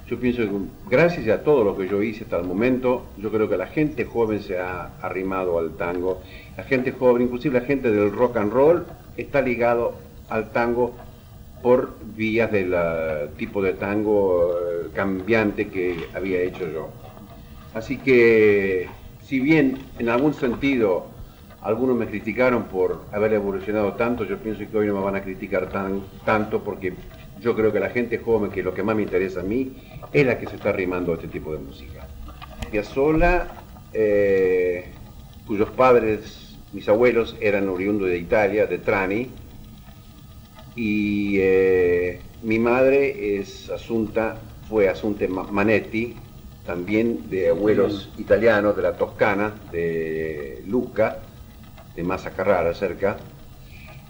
yo 0.09 0.19
pienso 0.19 0.43
que 0.43 0.51
gracias 0.89 1.29
a 1.29 1.43
todo 1.43 1.65
lo 1.65 1.77
que 1.77 1.87
yo 1.87 2.03
hice 2.03 2.25
hasta 2.25 2.39
el 2.39 2.45
momento, 2.45 3.05
yo 3.19 3.31
creo 3.31 3.47
que 3.47 3.59
la 3.59 3.67
gente 3.67 4.07
joven 4.07 4.41
se 4.41 4.59
ha 4.59 4.93
arrimado 5.03 5.59
al 5.59 5.77
tango. 5.77 6.23
La 6.57 6.65
gente 6.65 6.93
joven, 6.93 7.25
inclusive 7.25 7.61
la 7.61 7.67
gente 7.67 7.91
del 7.91 8.11
rock 8.11 8.39
and 8.39 8.51
roll, 8.51 8.87
está 9.19 9.43
ligado 9.43 9.97
al 10.31 10.51
tango 10.51 10.95
por 11.63 11.95
vías 12.17 12.51
del 12.51 12.75
tipo 13.37 13.61
de 13.63 13.75
tango 13.75 14.53
eh, 14.53 14.89
cambiante 14.95 15.69
que 15.69 15.97
había 16.15 16.41
hecho 16.41 16.67
yo. 16.73 16.89
Así 17.75 17.99
que, 17.99 18.89
si 19.29 19.41
bien 19.41 19.77
en 19.99 20.09
algún 20.09 20.33
sentido 20.33 21.07
algunos 21.61 21.97
me 21.97 22.07
criticaron 22.07 22.65
por 22.65 23.05
haber 23.13 23.35
evolucionado 23.35 23.93
tanto, 23.93 24.25
yo 24.25 24.39
pienso 24.39 24.63
que 24.71 24.77
hoy 24.79 24.87
no 24.87 24.95
me 24.95 25.03
van 25.03 25.17
a 25.17 25.23
criticar 25.23 25.69
tan, 25.69 26.03
tanto 26.25 26.65
porque 26.65 26.95
yo 27.39 27.55
creo 27.55 27.71
que 27.71 27.79
la 27.79 27.91
gente 27.91 28.19
joven, 28.19 28.51
que 28.51 28.63
lo 28.63 28.73
que 28.73 28.83
más 28.83 28.97
me 28.97 29.03
interesa 29.03 29.41
a 29.41 29.43
mí, 29.43 29.77
es 30.13 30.27
la 30.27 30.39
que 30.39 30.47
se 30.47 30.57
está 30.57 30.71
arrimando 30.71 31.13
a 31.13 31.17
este 31.17 31.29
tipo 31.29 31.53
de 31.53 31.59
música. 31.59 32.07
Piazzolla, 32.71 33.49
eh, 33.93 34.93
cuyos 35.47 35.69
padres, 35.71 36.57
mis 36.73 36.89
abuelos, 36.89 37.37
eran 37.41 37.69
oriundos 37.69 38.09
de 38.09 38.17
Italia, 38.17 38.67
de 38.67 38.79
Trani, 38.79 39.29
y 40.75 41.37
eh, 41.39 42.21
mi 42.43 42.59
madre 42.59 43.37
es 43.39 43.69
Asunta, 43.69 44.39
fue 44.69 44.89
Asunta 44.89 45.27
Manetti, 45.29 46.17
también 46.69 47.29
de 47.31 47.49
abuelos 47.49 48.13
italianos 48.17 48.77
de 48.77 48.83
la 48.83 48.93
Toscana, 48.97 49.55
de 49.73 50.63
Lucca, 50.69 51.19
de 51.97 52.05
Massa 52.05 52.31
Carrara 52.31 52.73
cerca, 52.75 53.17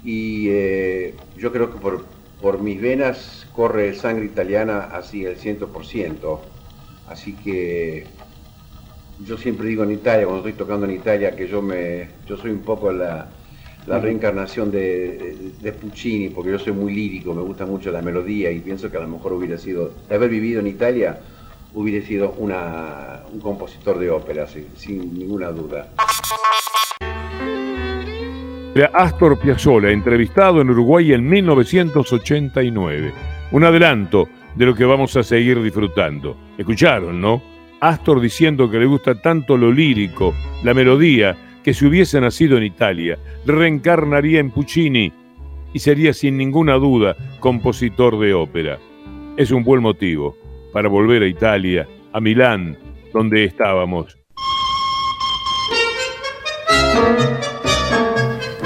y 0.04 0.48
eh, 0.50 1.14
yo 1.38 1.50
creo 1.50 1.72
que 1.72 1.78
por 1.78 2.04
por 2.40 2.60
mis 2.60 2.80
venas 2.80 3.46
corre 3.52 3.94
sangre 3.94 4.26
italiana 4.26 4.90
así 4.92 5.24
el 5.24 5.36
100%. 5.36 6.38
Así 7.08 7.34
que 7.34 8.04
yo 9.24 9.36
siempre 9.36 9.68
digo 9.68 9.82
en 9.82 9.92
Italia, 9.92 10.26
cuando 10.26 10.46
estoy 10.46 10.58
tocando 10.58 10.86
en 10.86 10.92
Italia, 10.92 11.34
que 11.34 11.48
yo 11.48 11.62
me 11.62 12.08
yo 12.26 12.36
soy 12.36 12.50
un 12.50 12.60
poco 12.60 12.92
la, 12.92 13.28
reencarnación 13.86 14.70
de, 14.70 15.74
Puccini, 15.80 16.28
porque 16.28 16.50
yo 16.50 16.58
soy 16.58 16.74
muy 16.74 16.94
lírico, 16.94 17.34
me 17.34 17.42
gusta 17.42 17.64
mucho 17.64 17.90
la 17.90 18.02
melodía 18.02 18.50
y 18.50 18.60
pienso 18.60 18.90
que 18.90 18.98
a 18.98 19.00
lo 19.00 19.08
mejor 19.08 19.32
hubiera 19.32 19.56
sido, 19.56 19.94
de 20.08 20.14
haber 20.14 20.28
vivido 20.28 20.60
en 20.60 20.66
Italia, 20.66 21.18
hubiera 21.74 22.04
sido 22.06 22.30
un 22.32 23.40
compositor 23.40 23.98
de 23.98 24.10
ópera, 24.10 24.46
sin 24.46 25.14
ninguna 25.18 25.48
duda. 25.48 25.88
Astor 28.92 29.38
Piazzolla, 29.40 29.90
entrevistado 29.90 30.60
en 30.60 30.70
Uruguay 30.70 31.12
en 31.12 31.28
1989. 31.28 33.12
Un 33.50 33.64
adelanto 33.64 34.28
de 34.54 34.66
lo 34.66 34.74
que 34.74 34.84
vamos 34.84 35.16
a 35.16 35.22
seguir 35.22 35.60
disfrutando. 35.62 36.36
Escucharon, 36.56 37.20
¿no? 37.20 37.42
Astor 37.80 38.20
diciendo 38.20 38.70
que 38.70 38.78
le 38.78 38.86
gusta 38.86 39.20
tanto 39.20 39.56
lo 39.56 39.72
lírico, 39.72 40.34
la 40.62 40.74
melodía, 40.74 41.36
que 41.62 41.74
si 41.74 41.86
hubiese 41.86 42.20
nacido 42.20 42.56
en 42.56 42.64
Italia, 42.64 43.18
reencarnaría 43.46 44.40
en 44.40 44.50
Puccini 44.50 45.12
y 45.72 45.78
sería 45.78 46.12
sin 46.12 46.36
ninguna 46.36 46.74
duda 46.74 47.16
compositor 47.40 48.18
de 48.18 48.34
ópera. 48.34 48.78
Es 49.36 49.50
un 49.50 49.64
buen 49.64 49.82
motivo 49.82 50.36
para 50.72 50.88
volver 50.88 51.22
a 51.22 51.26
Italia, 51.26 51.88
a 52.12 52.20
Milán, 52.20 52.76
donde 53.12 53.44
estábamos 53.44 54.18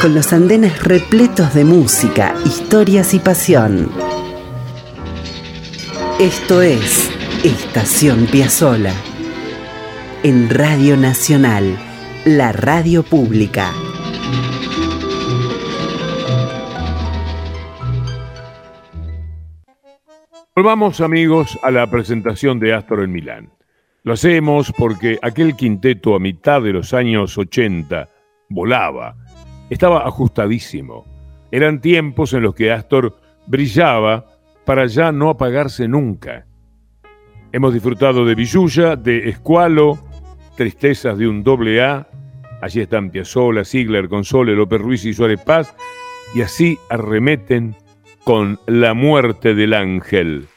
con 0.02 0.16
los 0.16 0.32
andenes 0.32 0.82
repletos 0.82 1.54
de 1.54 1.64
música, 1.64 2.34
historias 2.44 3.14
y 3.14 3.20
pasión. 3.20 3.88
Esto 6.18 6.60
es 6.60 7.08
Estación 7.44 8.26
Piazzola 8.26 8.92
en 10.24 10.50
Radio 10.50 10.96
Nacional, 10.96 11.78
la 12.24 12.50
radio 12.50 13.04
pública. 13.04 13.72
Volvamos 20.54 21.00
amigos 21.00 21.58
a 21.62 21.70
la 21.70 21.86
presentación 21.86 22.60
de 22.60 22.74
Astor 22.74 23.04
en 23.04 23.12
Milán. 23.12 23.50
Lo 24.02 24.12
hacemos 24.12 24.70
porque 24.76 25.18
aquel 25.22 25.56
quinteto 25.56 26.14
a 26.14 26.18
mitad 26.18 26.60
de 26.60 26.74
los 26.74 26.92
años 26.92 27.38
80 27.38 28.10
volaba 28.50 29.16
estaba 29.70 30.06
ajustadísimo. 30.06 31.06
Eran 31.50 31.80
tiempos 31.80 32.34
en 32.34 32.42
los 32.42 32.54
que 32.54 32.70
Astor 32.70 33.16
brillaba 33.46 34.26
para 34.66 34.84
ya 34.84 35.10
no 35.10 35.30
apagarse 35.30 35.88
nunca. 35.88 36.46
Hemos 37.50 37.72
disfrutado 37.72 38.26
de 38.26 38.34
Villuya, 38.34 38.94
de 38.94 39.30
Escualo, 39.30 40.04
Tristezas 40.54 41.16
de 41.16 41.28
un 41.28 41.42
doble 41.42 41.82
A, 41.82 42.06
allí 42.60 42.82
están 42.82 43.08
Piazzolla, 43.08 43.64
Ziegler, 43.64 44.06
Console, 44.06 44.54
López 44.54 44.82
Ruiz 44.82 45.06
y 45.06 45.14
Suárez 45.14 45.40
Paz, 45.40 45.74
y 46.34 46.42
así 46.42 46.78
arremeten 46.90 47.74
con 48.24 48.58
La 48.66 48.94
muerte 48.94 49.54
del 49.54 49.74
ángel. 49.74 50.48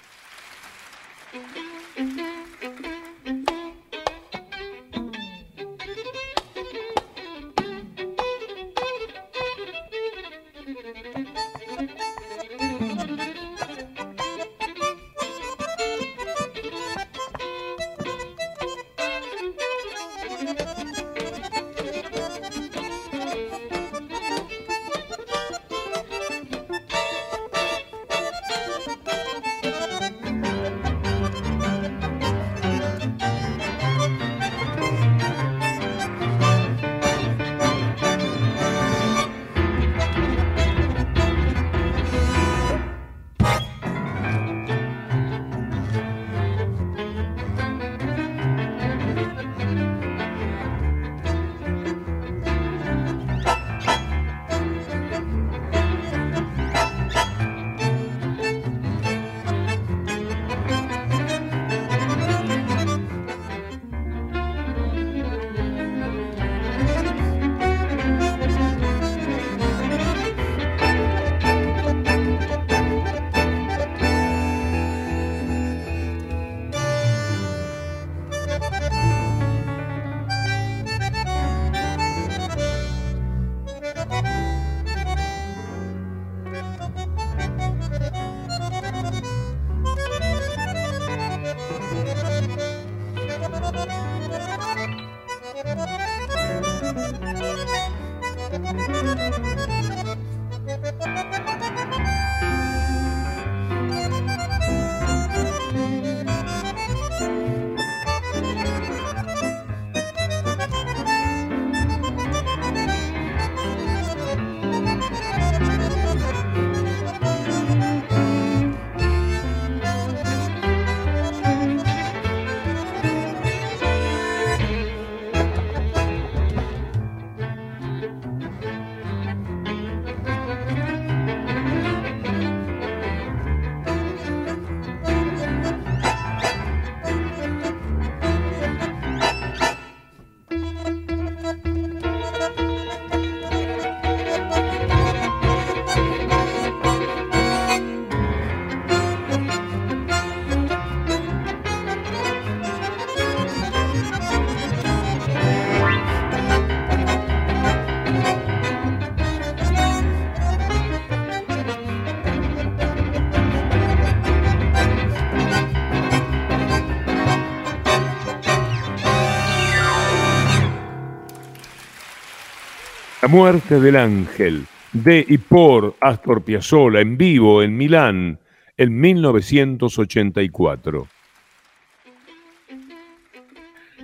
Muerte 173.36 173.80
del 173.82 173.98
ángel, 173.98 174.66
de 174.94 175.26
y 175.28 175.38
por 175.38 175.98
Astor 176.00 176.42
Piazzolla 176.42 177.02
en 177.02 177.18
vivo 177.18 177.62
en 177.62 177.76
Milán 177.76 178.40
en 178.78 178.98
1984. 178.98 181.06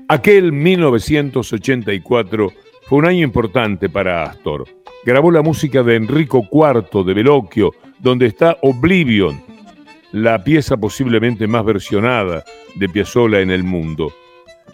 Aquel 0.10 0.52
1984 0.52 2.52
fue 2.84 2.98
un 2.98 3.06
año 3.06 3.24
importante 3.24 3.88
para 3.88 4.24
Astor. 4.24 4.66
Grabó 5.06 5.32
la 5.32 5.42
música 5.42 5.82
de 5.82 5.96
Enrico 5.96 6.46
IV 6.52 7.06
de 7.06 7.14
Veloquio, 7.14 7.72
donde 8.00 8.26
está 8.26 8.58
Oblivion, 8.64 9.42
la 10.12 10.44
pieza 10.44 10.76
posiblemente 10.76 11.48
más 11.48 11.64
versionada 11.64 12.44
de 12.76 12.90
Piazzolla 12.90 13.40
en 13.40 13.52
el 13.52 13.64
mundo. 13.64 14.12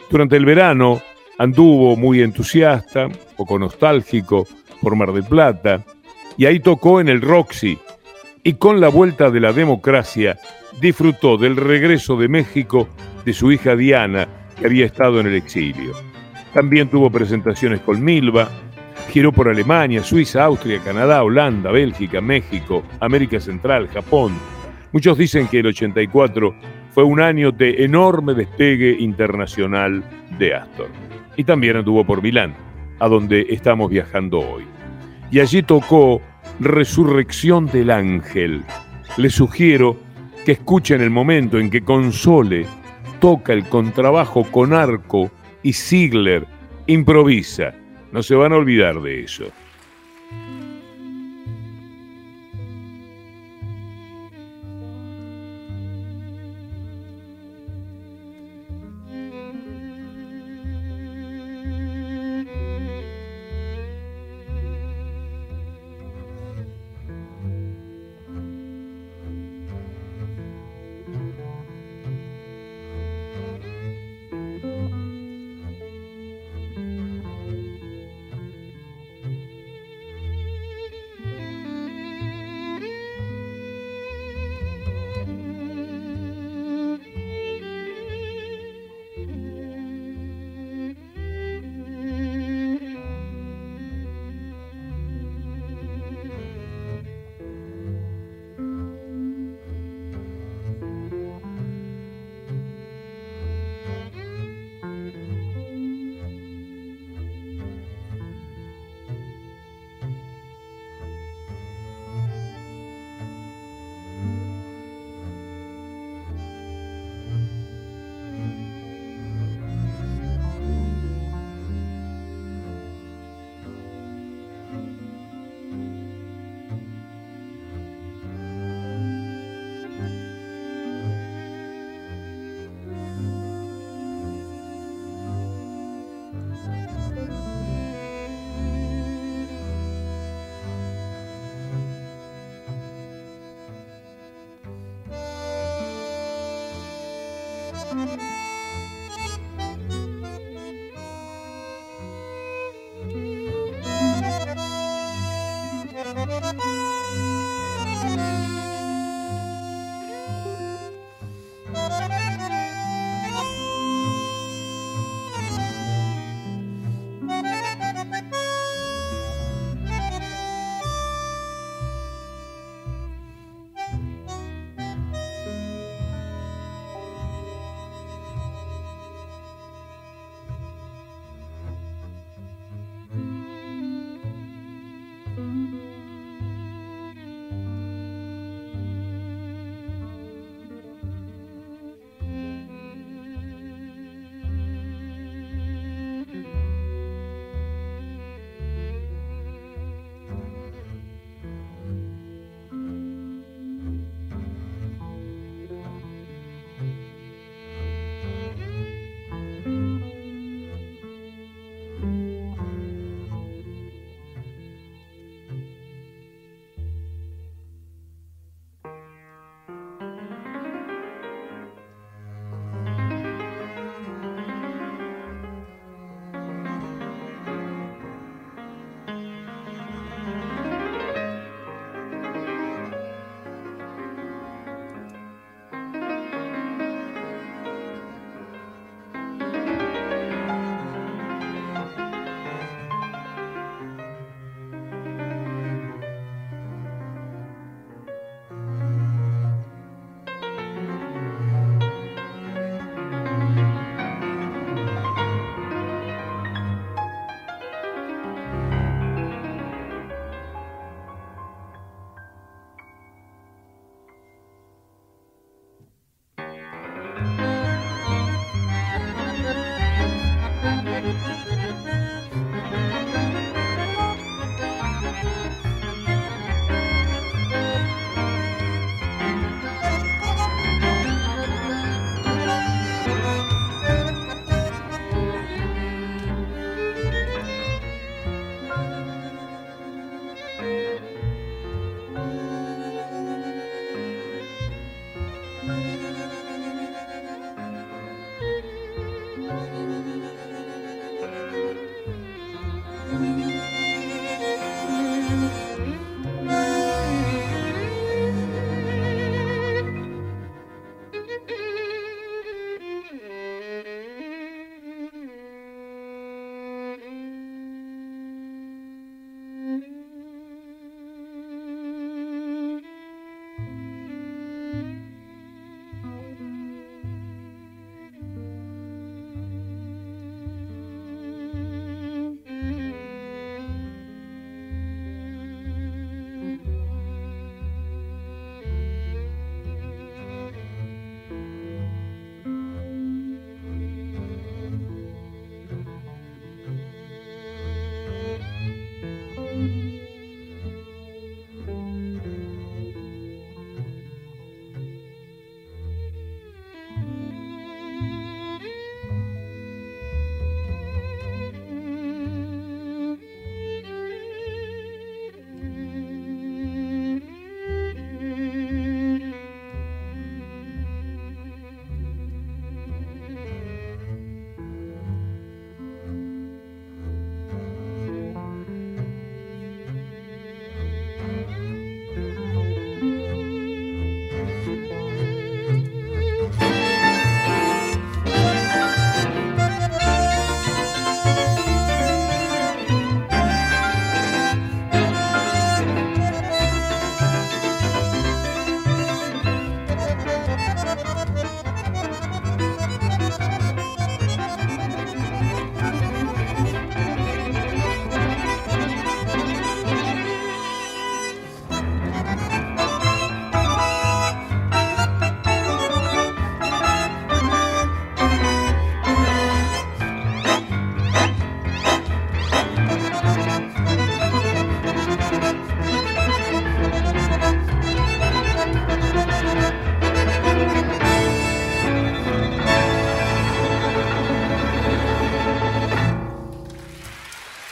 Durante 0.09 0.35
el 0.35 0.45
verano 0.45 0.99
anduvo 1.37 1.95
muy 1.95 2.21
entusiasta, 2.21 3.09
poco 3.35 3.59
nostálgico, 3.59 4.47
por 4.81 4.95
Mar 4.95 5.11
del 5.13 5.23
Plata, 5.23 5.83
y 6.37 6.45
ahí 6.45 6.59
tocó 6.59 7.01
en 7.01 7.09
el 7.09 7.21
Roxy, 7.21 7.77
y 8.43 8.53
con 8.53 8.79
la 8.79 8.89
vuelta 8.89 9.29
de 9.29 9.39
la 9.39 9.53
democracia 9.53 10.37
disfrutó 10.79 11.37
del 11.37 11.55
regreso 11.55 12.15
de 12.17 12.27
México 12.27 12.87
de 13.25 13.33
su 13.33 13.51
hija 13.51 13.75
Diana, 13.75 14.27
que 14.57 14.67
había 14.67 14.85
estado 14.85 15.19
en 15.19 15.27
el 15.27 15.35
exilio. 15.35 15.93
También 16.53 16.89
tuvo 16.89 17.09
presentaciones 17.09 17.81
con 17.81 18.03
Milva, 18.03 18.49
giró 19.09 19.31
por 19.31 19.49
Alemania, 19.49 20.03
Suiza, 20.03 20.43
Austria, 20.43 20.79
Canadá, 20.83 21.23
Holanda, 21.23 21.71
Bélgica, 21.71 22.21
México, 22.21 22.83
América 22.99 23.39
Central, 23.39 23.87
Japón. 23.89 24.33
Muchos 24.91 25.17
dicen 25.17 25.47
que 25.47 25.59
el 25.59 25.67
84 25.67 26.55
fue 26.93 27.03
un 27.03 27.19
año 27.19 27.51
de 27.51 27.83
enorme 27.83 28.33
despegue 28.33 28.95
internacional 28.99 30.03
de 30.39 30.55
Astor. 30.55 31.06
Y 31.37 31.45
también 31.45 31.77
anduvo 31.77 32.03
por 32.03 32.21
Milán, 32.21 32.53
a 32.99 33.07
donde 33.07 33.45
estamos 33.49 33.89
viajando 33.89 34.39
hoy. 34.39 34.65
Y 35.31 35.39
allí 35.39 35.63
tocó 35.63 36.21
Resurrección 36.59 37.67
del 37.67 37.91
Ángel. 37.91 38.63
Les 39.15 39.33
sugiero 39.33 39.95
que 40.45 40.53
escuchen 40.53 41.01
el 41.01 41.11
momento 41.11 41.59
en 41.59 41.69
que 41.69 41.81
Console 41.81 42.65
toca 43.19 43.53
el 43.53 43.65
contrabajo 43.65 44.43
con 44.51 44.73
arco 44.73 45.31
y 45.63 45.73
Ziegler 45.73 46.45
improvisa. 46.87 47.73
No 48.11 48.23
se 48.23 48.35
van 48.35 48.53
a 48.53 48.57
olvidar 48.57 49.01
de 49.01 49.23
eso. 49.23 49.45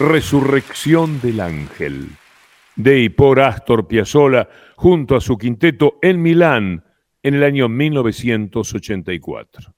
Resurrección 0.08 1.20
del 1.20 1.40
Ángel, 1.40 2.10
de 2.76 3.00
y 3.00 3.10
por 3.10 3.40
Astor 3.40 3.88
Piazzolla 3.88 4.48
junto 4.76 5.16
a 5.16 5.22
su 5.22 5.36
quinteto 5.36 5.98
en 6.00 6.22
Milán 6.22 6.84
en 7.24 7.34
el 7.34 7.44
año 7.44 7.68
1984. 7.68 9.74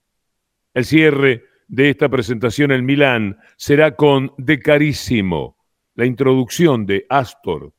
El 0.73 0.83
cierre 0.83 1.45
de 1.69 1.89
esta 1.89 2.09
presentación 2.09 2.73
en 2.73 2.85
Milán 2.85 3.37
será 3.55 3.95
con 3.95 4.33
De 4.37 4.59
Carísimo. 4.59 5.55
La 5.95 6.05
introducción 6.05 6.85
de 6.85 7.05
Astor 7.07 7.71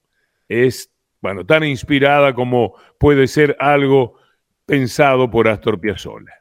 es, 0.48 0.90
bueno, 1.20 1.44
tan 1.44 1.64
inspirada 1.64 2.34
como 2.34 2.76
puede 2.98 3.26
ser 3.26 3.58
algo 3.60 4.14
pensado 4.64 5.30
por 5.30 5.48
Astor 5.48 5.78
Piazzolla. 5.78 6.37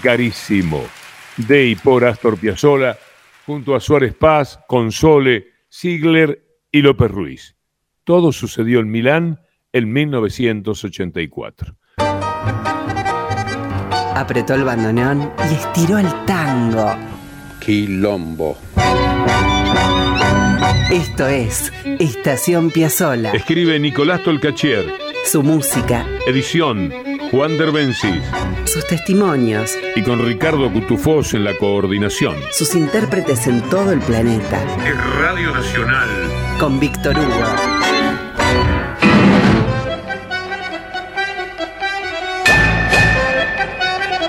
Carísimo, 0.00 0.84
de 1.36 1.66
y 1.66 1.76
por 1.76 2.04
Astor 2.04 2.38
Piazzolla, 2.38 2.98
junto 3.46 3.74
a 3.74 3.80
Suárez 3.80 4.14
Paz, 4.14 4.58
Console, 4.66 5.46
Ziegler 5.72 6.42
y 6.72 6.82
López 6.82 7.10
Ruiz. 7.10 7.56
Todo 8.04 8.32
sucedió 8.32 8.80
en 8.80 8.90
Milán 8.90 9.40
en 9.72 9.92
1984. 9.92 11.76
Apretó 14.14 14.54
el 14.54 14.64
bandoneón 14.64 15.32
y 15.50 15.54
estiró 15.54 15.98
el 15.98 16.08
tango. 16.26 16.94
Quilombo. 17.60 18.58
Esto 20.90 21.28
es 21.28 21.72
Estación 22.00 22.70
Piazzola. 22.70 23.32
Escribe 23.32 23.78
Nicolás 23.78 24.22
Tolcachier. 24.24 24.86
Su 25.24 25.42
música. 25.42 26.04
Edición 26.26 27.09
Juan 27.30 27.56
Derbencis. 27.56 28.24
Sus 28.64 28.84
testimonios. 28.88 29.78
Y 29.94 30.02
con 30.02 30.26
Ricardo 30.26 30.72
Cutufós 30.72 31.32
en 31.34 31.44
la 31.44 31.56
coordinación. 31.56 32.34
Sus 32.50 32.74
intérpretes 32.74 33.46
en 33.46 33.62
todo 33.70 33.92
el 33.92 34.00
planeta. 34.00 34.60
Es 34.84 35.14
Radio 35.20 35.52
Nacional. 35.52 36.08
Con 36.58 36.80
Víctor 36.80 37.16
Hugo. 37.16 37.44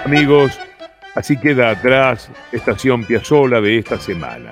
Amigos, 0.05 0.59
así 1.15 1.37
queda 1.37 1.71
atrás 1.71 2.29
Estación 2.51 3.03
Piazzola 3.05 3.61
de 3.61 3.79
esta 3.79 3.99
semana. 3.99 4.51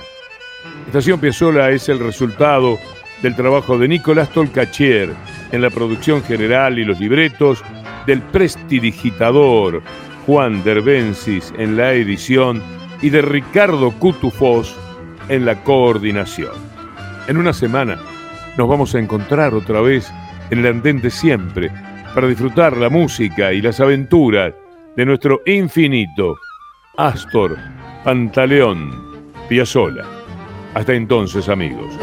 Estación 0.88 1.20
Piazzola 1.20 1.70
es 1.70 1.88
el 1.88 2.00
resultado 2.00 2.80
del 3.22 3.36
trabajo 3.36 3.78
de 3.78 3.88
Nicolás 3.88 4.30
Tolcachier 4.30 5.14
en 5.52 5.62
la 5.62 5.70
producción 5.70 6.24
general 6.24 6.80
y 6.80 6.86
los 6.86 7.00
libretos 7.00 7.64
del 8.10 8.24
prestidigitador 8.24 9.84
Juan 10.26 10.64
Derbencis 10.64 11.54
en 11.60 11.78
la 11.78 11.94
edición 11.94 12.60
y 13.04 13.12
de 13.12 13.22
Ricardo 13.22 13.92
Cutufós 13.92 14.76
en 15.28 15.46
la 15.46 15.64
coordinación. 15.64 16.54
En 17.28 17.38
una 17.38 17.54
semana 17.54 18.00
nos 18.58 18.68
vamos 18.68 18.96
a 18.96 19.00
encontrar 19.00 19.54
otra 19.54 19.82
vez 19.82 20.12
en 20.50 20.58
el 20.58 20.66
andente 20.66 21.12
siempre 21.12 21.72
para 22.16 22.28
disfrutar 22.28 22.76
la 22.78 22.90
música 22.90 23.54
y 23.54 23.62
las 23.62 23.80
aventuras 23.80 24.56
de 24.98 25.06
nuestro 25.06 25.42
infinito 25.46 26.36
Astor 26.98 27.60
Pantaleón 28.04 29.22
Piazzola. 29.48 30.04
Hasta 30.74 30.96
entonces, 30.96 31.48
amigos. 31.48 31.94